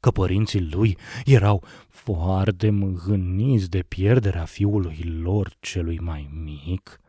că 0.00 0.10
părinții 0.10 0.68
lui 0.70 0.96
erau 1.24 1.64
foarte 1.88 2.70
mâhâniți 2.70 3.70
de 3.70 3.82
pierderea 3.82 4.44
fiului 4.44 5.18
lor 5.22 5.56
celui 5.60 5.98
mai 5.98 6.30
mic, 6.32 7.00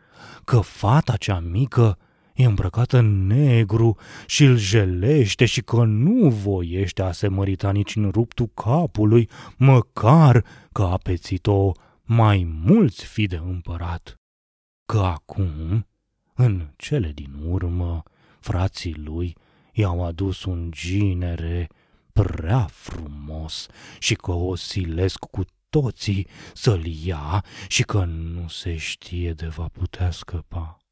că 0.43 0.59
fata 0.59 1.15
cea 1.17 1.39
mică 1.39 1.97
e 2.35 2.45
îmbrăcat 2.45 2.93
în 2.93 3.27
negru 3.27 3.97
și 4.25 4.43
îl 4.43 4.57
jelește 4.57 5.45
și 5.45 5.61
că 5.61 5.83
nu 5.83 6.29
voiește 6.29 7.01
a 7.01 7.11
se 7.11 7.27
mărita 7.27 7.71
nici 7.71 7.95
în 7.95 8.09
ruptul 8.09 8.47
capului, 8.53 9.29
măcar 9.57 10.45
că 10.71 10.83
a 10.83 10.97
pețit-o 10.97 11.71
mai 12.03 12.47
mulți 12.65 13.05
fi 13.05 13.25
de 13.25 13.35
împărat. 13.35 14.15
Că 14.85 14.99
acum, 14.99 15.87
în 16.33 16.67
cele 16.75 17.11
din 17.11 17.31
urmă, 17.43 18.03
frații 18.39 18.93
lui 18.93 19.35
i-au 19.73 20.05
adus 20.05 20.43
un 20.43 20.71
ginere 20.71 21.69
prea 22.13 22.67
frumos 22.71 23.67
și 23.99 24.15
că 24.15 24.31
o 24.31 24.55
silesc 24.55 25.19
cu 25.19 25.43
toții 25.69 26.27
să-l 26.53 26.85
ia 26.85 27.45
și 27.67 27.83
că 27.83 28.03
nu 28.03 28.47
se 28.47 28.75
știe 28.75 29.33
de 29.33 29.47
va 29.47 29.67
putea 29.67 30.11
scăpa. 30.11 30.84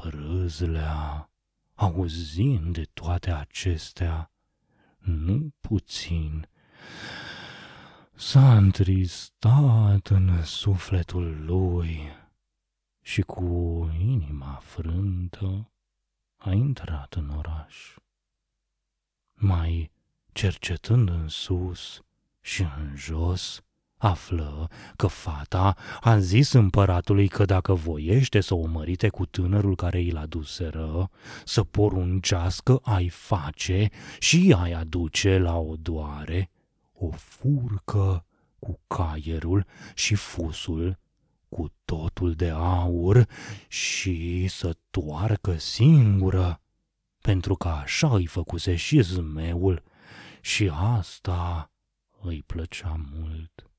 Prâzlea, 0.00 1.30
auzind 1.74 2.72
de 2.74 2.84
toate 2.84 3.30
acestea, 3.30 4.30
nu 4.98 5.54
puțin, 5.60 6.48
s-a 8.14 8.56
întristat 8.56 10.06
în 10.06 10.44
sufletul 10.44 11.44
lui 11.44 12.08
și 13.00 13.22
cu 13.22 13.44
inima 13.98 14.60
frântă 14.62 15.70
a 16.36 16.52
intrat 16.52 17.14
în 17.14 17.28
oraș. 17.28 17.94
Mai 19.34 19.90
cercetând 20.32 21.08
în 21.08 21.28
sus 21.28 22.04
și 22.40 22.62
în 22.62 22.96
jos, 22.96 23.63
află 24.04 24.68
că 24.96 25.06
fata 25.06 25.76
a 26.00 26.18
zis 26.18 26.52
împăratului 26.52 27.28
că 27.28 27.44
dacă 27.44 27.74
voiește 27.74 28.40
să 28.40 28.54
o 28.54 28.66
mărite 28.66 29.08
cu 29.08 29.26
tânărul 29.26 29.76
care 29.76 30.00
i-l 30.00 30.16
aduseră, 30.16 31.10
să 31.44 31.64
poruncească 31.64 32.80
ai 32.82 33.08
face 33.08 33.88
și 34.18 34.56
ai 34.58 34.72
aduce 34.72 35.38
la 35.38 35.56
o 35.58 35.74
doare 35.76 36.50
o 36.92 37.10
furcă 37.10 38.26
cu 38.58 38.80
caierul 38.86 39.66
și 39.94 40.14
fusul 40.14 40.98
cu 41.48 41.72
totul 41.84 42.32
de 42.32 42.48
aur 42.48 43.26
și 43.68 44.46
să 44.48 44.76
toarcă 44.90 45.58
singură, 45.58 46.60
pentru 47.20 47.54
că 47.54 47.68
așa 47.68 48.14
îi 48.14 48.26
făcuse 48.26 48.74
și 48.76 49.00
zmeul 49.00 49.82
și 50.40 50.70
asta 50.74 51.70
îi 52.20 52.42
plăcea 52.46 53.00
mult. 53.12 53.73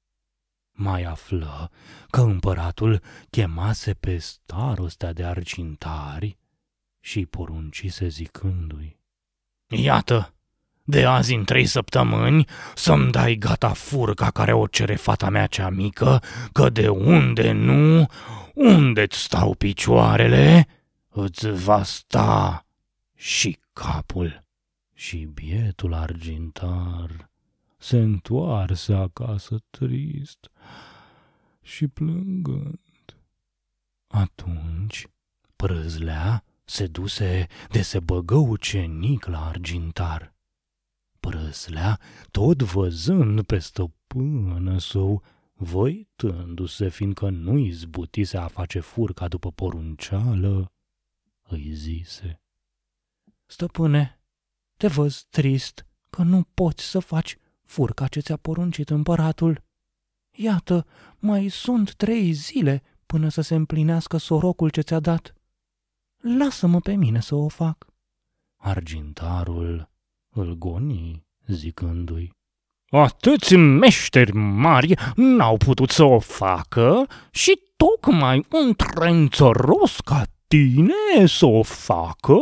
Mai 0.78 1.04
află 1.04 1.72
că 2.10 2.22
împăratul 2.22 3.02
chemase 3.30 3.94
pe 3.94 4.18
starostea 4.18 5.14
de 5.14 5.24
argintari 5.24 6.38
și 7.00 7.26
poruncise 7.26 8.08
zicându-i. 8.08 9.00
Iată, 9.68 10.34
de 10.84 11.06
azi 11.06 11.34
în 11.34 11.44
trei 11.44 11.66
săptămâni 11.66 12.46
să-mi 12.76 13.12
dai 13.12 13.36
gata 13.36 13.74
furca 13.74 14.32
care 14.32 14.54
o 14.54 14.68
cere 14.68 14.96
fata 14.96 15.30
mea 15.30 15.48
cea 15.48 15.70
mică, 15.70 16.22
că 16.52 16.70
de 16.70 16.90
unde 16.90 17.52
nu, 17.52 18.06
unde-ți 18.54 19.22
stau 19.22 19.54
picioarele, 19.54 20.68
îți 21.10 21.50
va 21.50 21.84
sta 21.84 22.66
și 23.14 23.60
capul. 23.74 24.44
Și 24.94 25.18
bietul 25.18 25.94
argintar 25.94 27.30
se 27.78 27.98
întoarse 27.98 28.94
acasă 28.94 29.58
trist 29.70 30.52
și 31.62 31.88
plângând. 31.88 33.18
Atunci 34.08 35.08
prâzlea 35.56 36.44
se 36.66 36.88
duse 36.88 37.48
de 37.70 37.82
se 37.82 38.00
băgă 38.00 38.36
ucenic 38.36 39.26
la 39.26 39.46
argintar. 39.46 40.36
Prâslea, 41.20 42.00
tot 42.32 42.62
văzând 42.62 43.44
pe 43.46 43.58
stăpână 43.58 44.78
său, 44.78 45.24
voitându-se, 45.54 46.90
fiindcă 46.90 47.30
nu 47.30 47.58
izbutise 47.58 48.38
a 48.38 48.48
face 48.48 48.80
furca 48.80 49.28
după 49.28 49.52
porunceală, 49.52 50.74
îi 51.44 51.74
zise. 51.74 52.42
Stăpâne, 53.46 54.20
te 54.78 54.88
văz 54.88 55.26
trist 55.30 55.86
că 56.10 56.24
nu 56.24 56.44
poți 56.54 56.90
să 56.90 57.00
faci 57.00 57.38
furca 57.66 58.08
ce 58.08 58.20
ți-a 58.20 58.38
poruncit 58.38 58.90
împăratul. 58.90 59.64
Iată, 60.32 60.86
mai 61.20 61.48
sunt 61.48 61.96
trei 61.96 62.32
zile 62.32 62.84
până 63.06 63.30
să 63.30 63.42
se 63.42 63.56
împlinească 63.56 64.18
sorocul 64.18 64.70
ce 64.70 64.82
ți-a 64.82 65.00
dat. 65.00 65.34
Lasă-mă 66.38 66.80
pe 66.80 66.94
mine 66.96 67.22
să 67.22 67.36
o 67.36 67.48
fac. 67.48 67.86
Argintarul 68.56 69.90
îl 70.30 70.54
goni, 70.54 71.26
zicându-i. 71.48 72.32
Atâți 72.90 73.56
meșteri 73.56 74.32
mari 74.34 74.94
n-au 75.16 75.58
putut 75.58 75.90
să 75.90 76.04
o 76.04 76.20
facă 76.20 77.08
și 77.32 77.62
tocmai 77.76 78.46
un 78.52 78.74
trențăros 78.74 80.00
ca 80.00 80.24
tine 80.48 81.26
să 81.26 81.46
o 81.46 81.64
facă? 81.64 82.38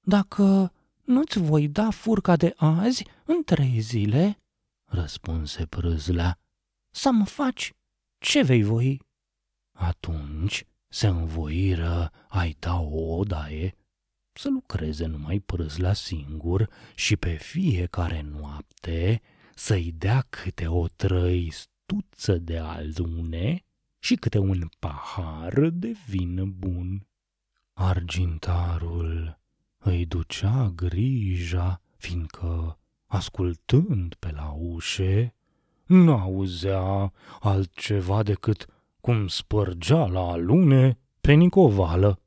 Dacă 0.00 0.72
nu-ți 1.08 1.38
voi 1.38 1.68
da 1.68 1.90
furca 1.90 2.36
de 2.36 2.54
azi 2.56 3.06
în 3.24 3.44
trei 3.44 3.80
zile, 3.80 4.38
răspunse 4.84 5.66
prâzlea, 5.66 6.38
să-mi 6.90 7.26
faci 7.26 7.72
ce 8.18 8.42
vei 8.42 8.62
voi. 8.62 9.02
Atunci 9.72 10.64
se 10.88 11.06
învoiră 11.06 12.10
ai 12.28 12.56
da 12.58 12.80
o 12.80 13.16
odaie 13.16 13.74
să 14.32 14.48
lucreze 14.48 15.06
numai 15.06 15.38
prâzla 15.38 15.92
singur 15.92 16.70
și 16.94 17.16
pe 17.16 17.36
fiecare 17.36 18.20
noapte 18.20 19.22
să-i 19.54 19.92
dea 19.92 20.26
câte 20.28 20.66
o 20.66 20.88
trăistuță 20.88 22.38
de 22.38 22.58
alune 22.58 23.64
și 23.98 24.14
câte 24.14 24.38
un 24.38 24.68
pahar 24.78 25.68
de 25.68 25.96
vin 26.06 26.52
bun. 26.58 27.06
Argintarul 27.72 29.38
îi 29.78 30.06
ducea 30.06 30.72
grija, 30.74 31.80
fiindcă, 31.96 32.78
ascultând 33.06 34.14
pe 34.14 34.30
la 34.30 34.54
ușe, 34.58 35.34
n-auzea 35.86 37.12
altceva 37.40 38.22
decât 38.22 38.66
cum 39.00 39.28
spărgea 39.28 40.06
la 40.06 40.20
alune 40.20 40.98
pe 41.20 41.32
nicovală. 41.32 42.20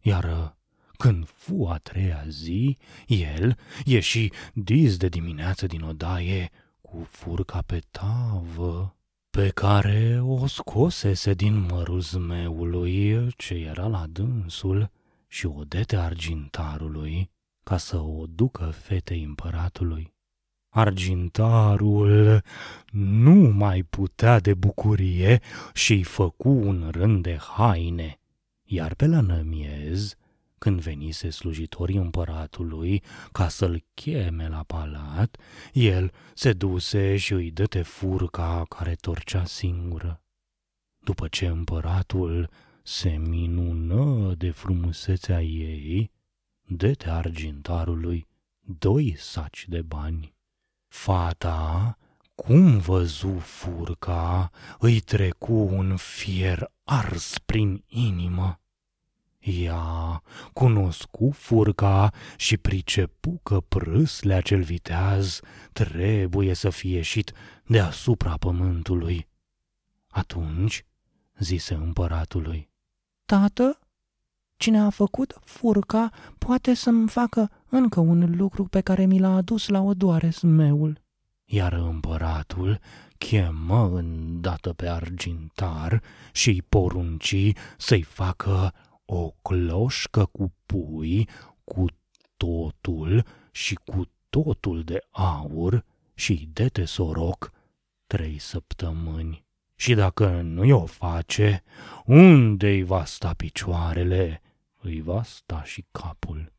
Iar 0.00 0.56
când 0.96 1.26
fu 1.26 1.66
a 1.68 1.78
treia 1.78 2.24
zi, 2.28 2.76
el 3.06 3.58
ieși 3.84 4.28
dis 4.54 4.96
de 4.96 5.08
dimineață 5.08 5.66
din 5.66 5.82
odaie 5.82 6.50
cu 6.80 7.06
furca 7.10 7.62
pe 7.62 7.80
tavă, 7.90 8.96
pe 9.30 9.48
care 9.48 10.20
o 10.22 10.46
scosese 10.46 11.34
din 11.34 11.66
mărul 11.70 12.00
zmeului 12.00 13.28
ce 13.36 13.54
era 13.54 13.86
la 13.86 14.06
dânsul 14.06 14.90
și 15.32 15.46
o 15.46 15.64
dete 15.64 15.96
argintarului 15.96 17.30
ca 17.62 17.76
să 17.76 17.96
o 17.96 18.26
ducă 18.26 18.64
fetei 18.64 19.22
împăratului. 19.22 20.14
Argintarul 20.68 22.42
nu 22.92 23.34
mai 23.34 23.82
putea 23.82 24.40
de 24.40 24.54
bucurie 24.54 25.40
și-i 25.72 26.02
făcu 26.02 26.48
un 26.48 26.88
rând 26.90 27.22
de 27.22 27.36
haine, 27.36 28.20
iar 28.62 28.94
pe 28.94 29.06
la 29.06 29.20
nămiez 29.20 30.14
când 30.58 30.80
venise 30.80 31.30
slujitorii 31.30 31.96
împăratului 31.96 33.02
ca 33.32 33.48
să-l 33.48 33.84
cheme 33.94 34.48
la 34.48 34.62
palat, 34.62 35.36
el 35.72 36.12
se 36.34 36.52
duse 36.52 37.16
și 37.16 37.32
îi 37.32 37.50
dăte 37.50 37.82
furca 37.82 38.64
care 38.68 38.94
torcea 38.94 39.44
singură. 39.44 40.22
După 40.98 41.28
ce 41.28 41.46
împăratul 41.46 42.50
se 42.82 43.08
minună 43.08 44.34
de 44.34 44.50
frumusețea 44.50 45.42
ei, 45.42 46.10
dete 46.62 47.10
argintarului 47.10 48.26
doi 48.60 49.14
saci 49.18 49.66
de 49.68 49.82
bani. 49.82 50.34
Fata, 50.88 51.98
cum 52.34 52.78
văzu 52.78 53.38
furca, 53.38 54.50
îi 54.78 55.00
trecu 55.00 55.52
un 55.52 55.96
fier 55.96 56.72
ars 56.84 57.38
prin 57.38 57.84
inimă 57.86 58.60
ea 59.40 60.22
cunoscu 60.52 61.30
furca 61.30 62.12
și 62.36 62.56
pricepu 62.56 63.40
că 63.42 63.60
prâslea 63.60 64.40
cel 64.40 64.62
viteaz 64.62 65.40
trebuie 65.72 66.54
să 66.54 66.70
fie 66.70 66.96
ieșit 66.96 67.32
deasupra 67.66 68.36
pământului. 68.36 69.28
Atunci 70.08 70.84
zise 71.38 71.74
împăratului, 71.74 72.69
Tată, 73.30 73.78
cine 74.56 74.80
a 74.80 74.90
făcut 74.90 75.38
furca 75.44 76.10
poate 76.38 76.74
să-mi 76.74 77.08
facă 77.08 77.50
încă 77.68 78.00
un 78.00 78.36
lucru 78.36 78.64
pe 78.64 78.80
care 78.80 79.04
mi 79.04 79.18
l-a 79.18 79.34
adus 79.34 79.68
la 79.68 79.80
odoare 79.80 80.30
smeul. 80.30 81.00
Iar 81.44 81.72
împăratul 81.72 82.80
chemă 83.18 83.90
îndată 83.92 84.72
pe 84.72 84.88
argintar 84.88 86.02
și-i 86.32 86.62
porunci 86.62 87.52
să-i 87.78 88.02
facă 88.02 88.74
o 89.04 89.30
cloșcă 89.42 90.24
cu 90.32 90.52
pui, 90.66 91.28
cu 91.64 91.84
totul 92.36 93.24
și 93.50 93.74
cu 93.74 94.10
totul 94.30 94.82
de 94.82 94.98
aur 95.10 95.84
și 96.14 96.48
dete 96.52 96.84
soroc 96.84 97.52
trei 98.06 98.38
săptămâni. 98.38 99.44
Și 99.80 99.94
dacă 99.94 100.40
nu 100.40 100.82
o 100.82 100.86
face, 100.86 101.62
unde-i 102.04 102.82
va 102.82 103.04
sta 103.04 103.32
picioarele, 103.34 104.42
îi 104.80 105.00
va 105.00 105.22
sta 105.22 105.62
și 105.64 105.84
capul. 105.90 106.52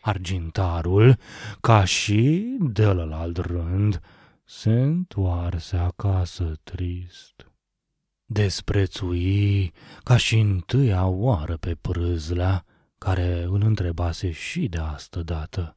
Argintarul, 0.00 1.18
ca 1.60 1.84
și 1.84 2.56
de 2.60 2.86
la 2.86 3.20
alt 3.20 3.36
rând, 3.36 4.00
se 4.44 4.70
întoarse 4.70 5.76
acasă 5.76 6.54
trist. 6.62 7.50
Desprețui 8.24 9.72
ca 10.02 10.16
și 10.16 10.38
întâia 10.38 11.06
oară 11.06 11.56
pe 11.56 11.74
prâzlea, 11.74 12.64
care 12.98 13.42
îl 13.42 13.62
întrebase 13.62 14.30
și 14.30 14.68
de 14.68 14.78
astă 14.78 15.22
dată. 15.22 15.76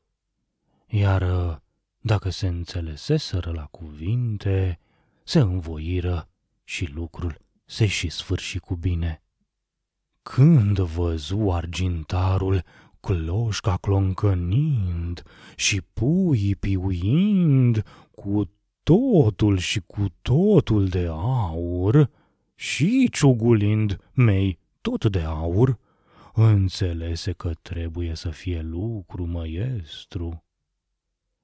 Iar 0.88 1.24
dacă 2.00 2.30
se 2.30 2.48
înțeleseseră 2.48 3.52
la 3.52 3.66
cuvinte, 3.72 4.80
se 5.24 5.40
învoiră 5.40 6.30
și 6.64 6.92
lucrul 6.94 7.38
se 7.66 7.86
și 7.86 8.10
sfârși 8.10 8.60
cu 8.60 8.76
bine. 8.76 9.24
Când 10.22 10.80
văzu 10.80 11.50
argintarul 11.50 12.64
cloșca 13.00 13.78
cloncănind 13.78 15.24
și 15.56 15.82
puii 15.82 16.56
piuind 16.56 17.84
cu 18.12 18.52
totul 18.84 19.58
și 19.58 19.80
cu 19.80 20.06
totul 20.22 20.88
de 20.88 21.08
aur 21.10 22.10
și 22.56 23.10
ciugulind 23.12 23.98
mei 24.14 24.60
tot 24.82 25.06
de 25.06 25.20
aur, 25.22 25.80
înțelese 26.34 27.32
că 27.32 27.54
trebuie 27.62 28.16
să 28.16 28.30
fie 28.30 28.62
lucru 28.62 29.26
măiestru. 29.26 30.43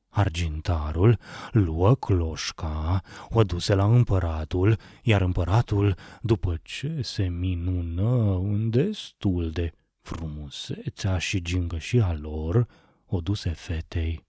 Argintarul 0.10 1.20
luă 1.52 1.96
cloșca, 1.96 3.02
o 3.30 3.44
duse 3.44 3.74
la 3.74 3.86
împăratul, 3.86 4.78
iar 5.04 5.22
împăratul, 5.22 5.96
după 6.22 6.60
ce 6.64 7.02
se 7.02 7.28
minună 7.28 8.36
în 8.38 8.70
destul 8.70 9.52
de 9.52 9.74
frumusețea 10.02 11.18
și 11.18 11.42
gingășia 11.42 12.18
lor, 12.22 12.68
o 13.06 13.20
duse 13.20 13.50
fetei 13.50 14.26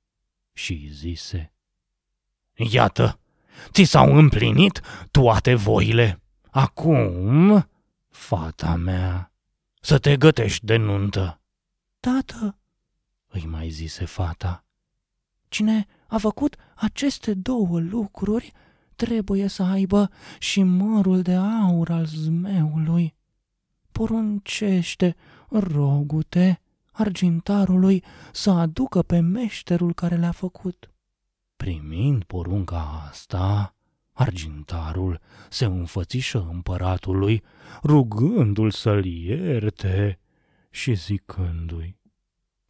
și 0.52 0.88
zise, 0.92 1.52
Iată, 2.54 3.20
ți 3.70 3.82
s-au 3.82 4.16
împlinit 4.16 4.80
toate 5.10 5.54
voile. 5.54 6.22
Acum, 6.50 7.68
fata 8.08 8.74
mea, 8.74 9.32
să 9.80 9.98
te 9.98 10.16
gătești 10.16 10.64
de 10.64 10.76
nuntă. 10.76 11.40
Tată, 12.00 12.58
îi 13.28 13.46
mai 13.46 13.68
zise 13.68 14.04
fata, 14.04 14.64
cine 15.50 15.86
a 16.06 16.18
făcut 16.18 16.56
aceste 16.74 17.34
două 17.34 17.80
lucruri 17.80 18.52
trebuie 18.96 19.46
să 19.46 19.62
aibă 19.62 20.10
și 20.38 20.62
mărul 20.62 21.22
de 21.22 21.34
aur 21.34 21.90
al 21.90 22.04
zmeului. 22.04 23.14
Poruncește, 23.92 25.16
rogute, 25.48 26.60
argintarului 26.92 28.04
să 28.32 28.50
aducă 28.50 29.02
pe 29.02 29.20
meșterul 29.20 29.94
care 29.94 30.16
le-a 30.16 30.30
făcut. 30.30 30.90
Primind 31.56 32.24
porunca 32.24 33.06
asta, 33.08 33.74
argintarul 34.12 35.20
se 35.50 35.64
înfățișă 35.64 36.48
împăratului, 36.52 37.42
rugându-l 37.82 38.70
să-l 38.70 39.04
ierte 39.04 40.18
și 40.70 40.94
zicându-i, 40.94 41.96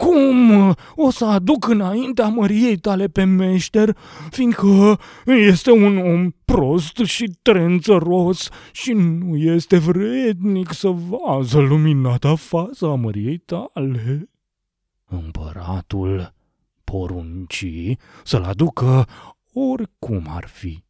cum 0.01 0.77
o 0.95 1.11
să 1.11 1.25
aduc 1.25 1.69
înaintea 1.69 2.29
măriei 2.29 2.77
tale 2.77 3.09
pe 3.09 3.25
meșter, 3.25 3.97
fiindcă 4.31 4.99
este 5.25 5.71
un 5.71 5.97
om 5.97 6.31
prost 6.45 6.97
și 6.97 7.33
trențăros 7.43 8.49
și 8.73 8.93
nu 8.93 9.37
este 9.37 9.79
vrednic 9.79 10.73
să 10.73 10.89
vază 10.89 11.59
luminata 11.59 12.35
fața 12.35 12.87
măriei 12.87 13.39
tale? 13.39 14.29
Împăratul 15.07 16.35
porunci 16.85 17.97
să-l 18.25 18.43
aducă 18.43 19.07
oricum 19.53 20.27
ar 20.29 20.47
fi. 20.47 20.83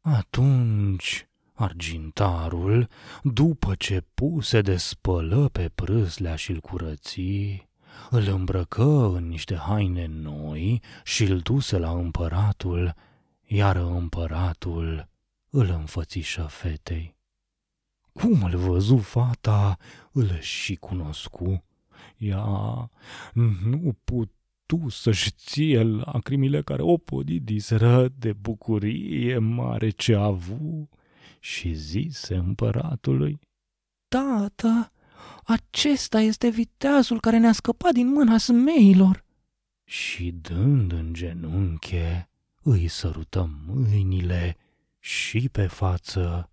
Atunci 0.00 1.28
argintarul, 1.54 2.88
după 3.22 3.74
ce 3.78 4.02
puse 4.14 4.60
de 4.60 4.76
spălă 4.76 5.48
pe 5.52 5.70
prâslea 5.74 6.36
și-l 6.36 6.60
curății, 6.60 7.68
îl 8.10 8.28
îmbrăcă 8.28 9.12
în 9.14 9.28
niște 9.28 9.56
haine 9.56 10.06
noi 10.06 10.82
și 11.04 11.24
îl 11.24 11.38
duse 11.38 11.78
la 11.78 11.90
împăratul, 11.90 12.94
iar 13.44 13.76
împăratul 13.76 15.08
îl 15.50 15.68
înfățișă 15.68 16.42
fetei. 16.42 17.16
Cum 18.12 18.42
îl 18.42 18.56
văzu 18.56 18.96
fata, 18.96 19.76
îl 20.12 20.38
și 20.40 20.74
cunoscu. 20.74 21.64
Ea 22.16 22.44
nu 23.64 23.96
putu 24.04 24.88
să-și 24.88 25.30
ție 25.30 25.82
lacrimile 25.82 26.62
care 26.62 26.82
o 26.82 26.96
podidiseră 26.96 28.08
de 28.08 28.32
bucurie 28.32 29.38
mare 29.38 29.90
ce 29.90 30.14
a 30.14 30.22
avut 30.22 30.92
și 31.40 31.72
zise 31.72 32.34
împăratului, 32.34 33.38
Tată, 34.08 34.92
acesta 35.44 36.20
este 36.20 36.48
viteazul 36.48 37.20
care 37.20 37.38
ne-a 37.38 37.52
scăpat 37.52 37.92
din 37.92 38.12
mâna 38.12 38.38
smeilor. 38.38 39.24
Și 39.84 40.30
dând 40.30 40.92
în 40.92 41.12
genunche, 41.12 42.28
îi 42.62 42.88
sărută 42.88 43.50
mâinile 43.66 44.56
și 44.98 45.48
pe 45.48 45.66
față 45.66 46.50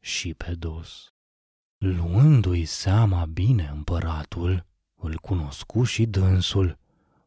și 0.00 0.34
pe 0.34 0.54
dos. 0.54 1.12
Luându-i 1.78 2.64
seama 2.64 3.26
bine 3.26 3.70
împăratul, 3.74 4.66
îl 4.94 5.16
cunoscu 5.16 5.84
și 5.84 6.06
dânsul, 6.06 6.78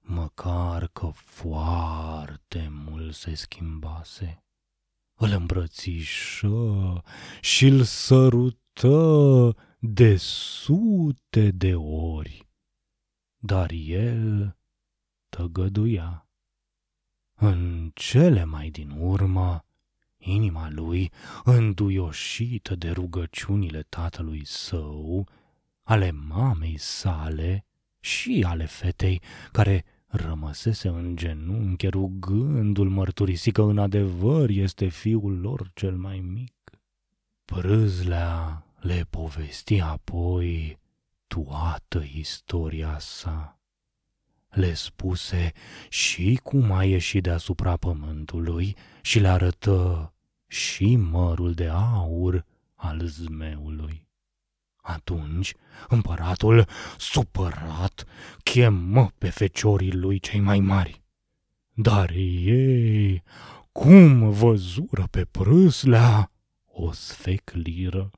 măcar 0.02 0.88
că 0.88 1.12
foarte 1.14 2.72
mult 2.72 3.14
se 3.14 3.34
schimbase. 3.34 4.44
Îl 5.14 5.32
îmbrățișă 5.32 7.02
și 7.42 7.66
îl 7.66 7.84
sărută 7.84 9.56
de 9.84 10.16
sute 10.18 11.52
de 11.52 11.76
ori, 11.76 12.48
dar 13.38 13.72
el 13.72 14.58
tăgăduia. 15.30 16.28
În 17.36 17.92
cele 17.94 18.44
mai 18.44 18.70
din 18.70 18.90
urmă, 18.98 19.66
inima 20.18 20.70
lui, 20.70 21.12
înduioșită 21.44 22.76
de 22.76 22.90
rugăciunile 22.90 23.82
tatălui 23.90 24.46
său, 24.46 25.28
ale 25.84 26.12
mamei 26.12 26.78
sale 26.78 27.66
și 28.00 28.44
ale 28.48 28.66
fetei 28.66 29.22
care 29.52 29.86
rămăsese 30.08 30.88
în 30.88 31.16
genunchi 31.16 31.88
rugându-l 31.88 32.90
mărturisi 32.90 33.52
că 33.52 33.62
în 33.62 33.78
adevăr 33.78 34.50
este 34.50 34.88
fiul 34.88 35.40
lor 35.40 35.72
cel 35.74 35.96
mai 35.96 36.20
mic. 36.20 36.54
Prâzlea 37.46 38.66
le 38.82 39.06
povesti 39.10 39.80
apoi 39.80 40.80
toată 41.28 42.04
istoria 42.14 42.98
sa. 43.00 43.60
Le 44.50 44.74
spuse 44.74 45.52
și 45.90 46.40
cum 46.44 46.72
a 46.72 46.84
ieșit 46.84 47.24
deasupra 47.24 47.78
pământului 47.78 48.76
și 49.02 49.20
le 49.20 49.28
arătă 49.28 50.14
și 50.48 50.96
mărul 50.96 51.54
de 51.54 51.68
aur 51.68 52.46
al 52.76 53.02
zmeului. 53.06 54.08
Atunci 54.76 55.54
împăratul, 55.88 56.68
supărat, 56.98 58.06
chemă 58.44 59.12
pe 59.18 59.30
feciorii 59.30 59.94
lui 59.94 60.20
cei 60.20 60.40
mai 60.40 60.60
mari. 60.60 61.02
Dar 61.74 62.10
ei, 62.10 63.24
cum 63.72 64.30
văzură 64.30 65.08
pe 65.12 65.26
prâslea, 65.26 66.32
o 66.66 66.92
sfecliră 66.92 68.12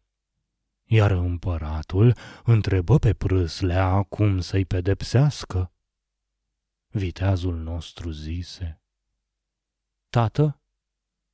iar 0.94 1.12
împăratul 1.12 2.16
întrebă 2.44 2.98
pe 2.98 3.14
prâslea 3.14 4.04
cum 4.04 4.40
să-i 4.40 4.66
pedepsească. 4.66 5.72
Viteazul 6.88 7.56
nostru 7.56 8.12
zise, 8.12 8.82
Tată, 10.10 10.62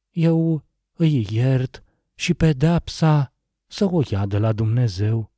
eu 0.10 0.64
îi 0.94 1.28
iert 1.30 1.84
și 2.16 2.34
pedepsa 2.34 3.34
să 3.68 3.86
o 3.86 4.02
ia 4.10 4.26
de 4.26 4.38
la 4.38 4.52
Dumnezeu. 4.52 5.32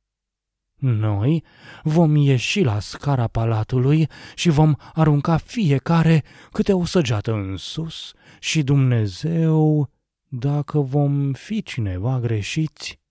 Noi 0.74 1.44
vom 1.82 2.16
ieși 2.16 2.60
la 2.60 2.78
scara 2.78 3.26
palatului 3.26 4.08
și 4.34 4.48
vom 4.48 4.74
arunca 4.92 5.36
fiecare 5.36 6.24
câte 6.50 6.72
o 6.72 6.84
săgeată 6.84 7.32
în 7.32 7.56
sus 7.56 8.12
și 8.40 8.62
Dumnezeu, 8.62 9.90
dacă 10.28 10.80
vom 10.80 11.32
fi 11.32 11.62
cineva 11.62 12.20
greșiți, 12.20 13.01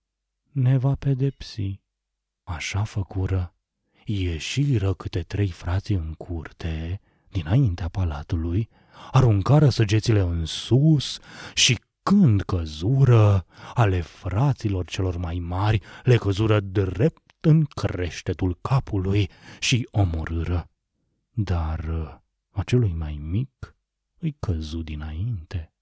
ne 0.52 0.78
va 0.78 0.96
pedepsi. 0.96 1.80
Așa 2.44 2.84
făcură. 2.84 3.56
Ieșiră 4.06 4.94
câte 4.94 5.22
trei 5.22 5.50
frații 5.50 5.96
în 5.96 6.14
curte, 6.14 7.02
dinaintea 7.30 7.88
palatului, 7.88 8.70
aruncară 9.12 9.70
săgețile 9.70 10.20
în 10.20 10.46
sus 10.46 11.20
și 11.54 11.80
când 12.04 12.42
căzură, 12.42 13.46
ale 13.74 14.02
fraților 14.02 14.86
celor 14.86 15.18
mai 15.18 15.40
mari 15.40 15.82
le 16.04 16.18
căzură 16.18 16.60
drept 16.60 17.32
în 17.40 17.64
creștetul 17.64 18.58
capului 18.62 19.30
și 19.60 19.88
omorâră. 19.92 20.70
Dar 21.32 21.80
uh, 21.80 22.16
acelui 22.52 22.94
mai 22.94 23.20
mic 23.22 23.76
îi 24.20 24.36
căzu 24.40 24.82
dinainte. 24.82 25.74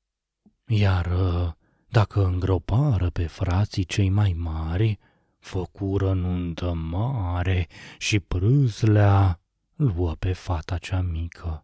Iar 0.65 1.05
uh, 1.05 1.51
dacă 1.89 2.25
îngropară 2.25 3.09
pe 3.09 3.27
frații 3.27 3.83
cei 3.83 4.09
mai 4.09 4.35
mari, 4.37 4.99
făcură 5.39 6.13
nuntă 6.13 6.73
mare 6.73 7.67
și 7.97 8.19
prâslea 8.19 9.39
luă 9.75 10.15
pe 10.19 10.33
fata 10.33 10.77
cea 10.77 11.01
mică 11.01 11.63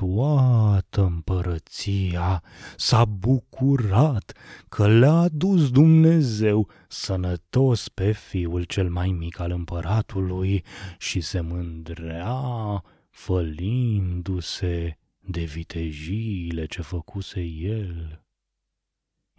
toată 0.00 1.02
împărăția 1.02 2.42
s-a 2.76 3.04
bucurat 3.04 4.32
că 4.68 4.88
le-a 4.88 5.12
adus 5.12 5.70
Dumnezeu 5.70 6.68
sănătos 6.88 7.88
pe 7.88 8.12
fiul 8.12 8.62
cel 8.62 8.90
mai 8.90 9.08
mic 9.10 9.38
al 9.38 9.50
împăratului 9.50 10.64
și 10.98 11.20
se 11.20 11.40
mândrea 11.40 12.82
fălindu-se 13.10 14.98
de 15.18 15.44
vitejiile 15.44 16.66
ce 16.66 16.82
făcuse 16.82 17.40
el. 17.42 18.24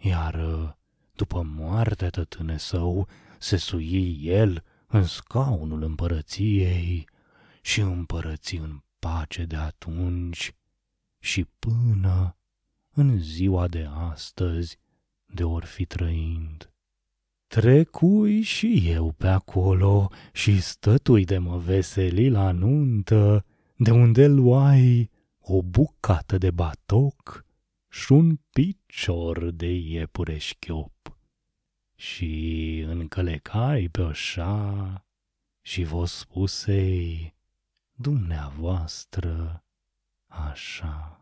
Iar 0.04 0.36
după 1.14 1.42
moartea 1.42 2.10
tătâne 2.10 2.56
său, 2.56 3.08
se 3.38 3.56
sui 3.56 4.20
el 4.24 4.64
în 4.86 5.04
scaunul 5.04 5.82
împărăției 5.82 7.08
și 7.60 7.80
împărății 7.80 8.58
în 8.58 8.82
pace 8.98 9.44
de 9.44 9.56
atunci 9.56 10.54
și 11.18 11.44
până 11.58 12.36
în 12.90 13.18
ziua 13.18 13.68
de 13.68 13.88
astăzi 13.90 14.78
de 15.26 15.44
or 15.44 15.64
fi 15.64 15.84
trăind. 15.84 16.72
Trecui 17.46 18.40
și 18.40 18.82
eu 18.86 19.12
pe 19.12 19.28
acolo 19.28 20.10
și 20.32 20.60
stătui 20.60 21.24
de 21.24 21.38
mă 21.38 21.56
veseli 21.58 22.28
la 22.28 22.50
nuntă, 22.50 23.44
de 23.76 23.90
unde 23.90 24.26
luai 24.26 25.10
o 25.40 25.62
bucată 25.62 26.38
de 26.38 26.50
batoc 26.50 27.44
și 27.92 28.12
un 28.12 28.36
picior 28.36 29.50
de 29.50 29.72
iepure 29.72 30.38
șchiop. 30.38 31.18
Și 31.94 32.84
încălecai 32.86 33.88
pe 33.88 34.00
oșa 34.02 35.06
și 35.60 35.84
vă 35.84 36.06
spusei, 36.06 37.34
dumneavoastră 37.92 39.64
așa. 40.26 41.21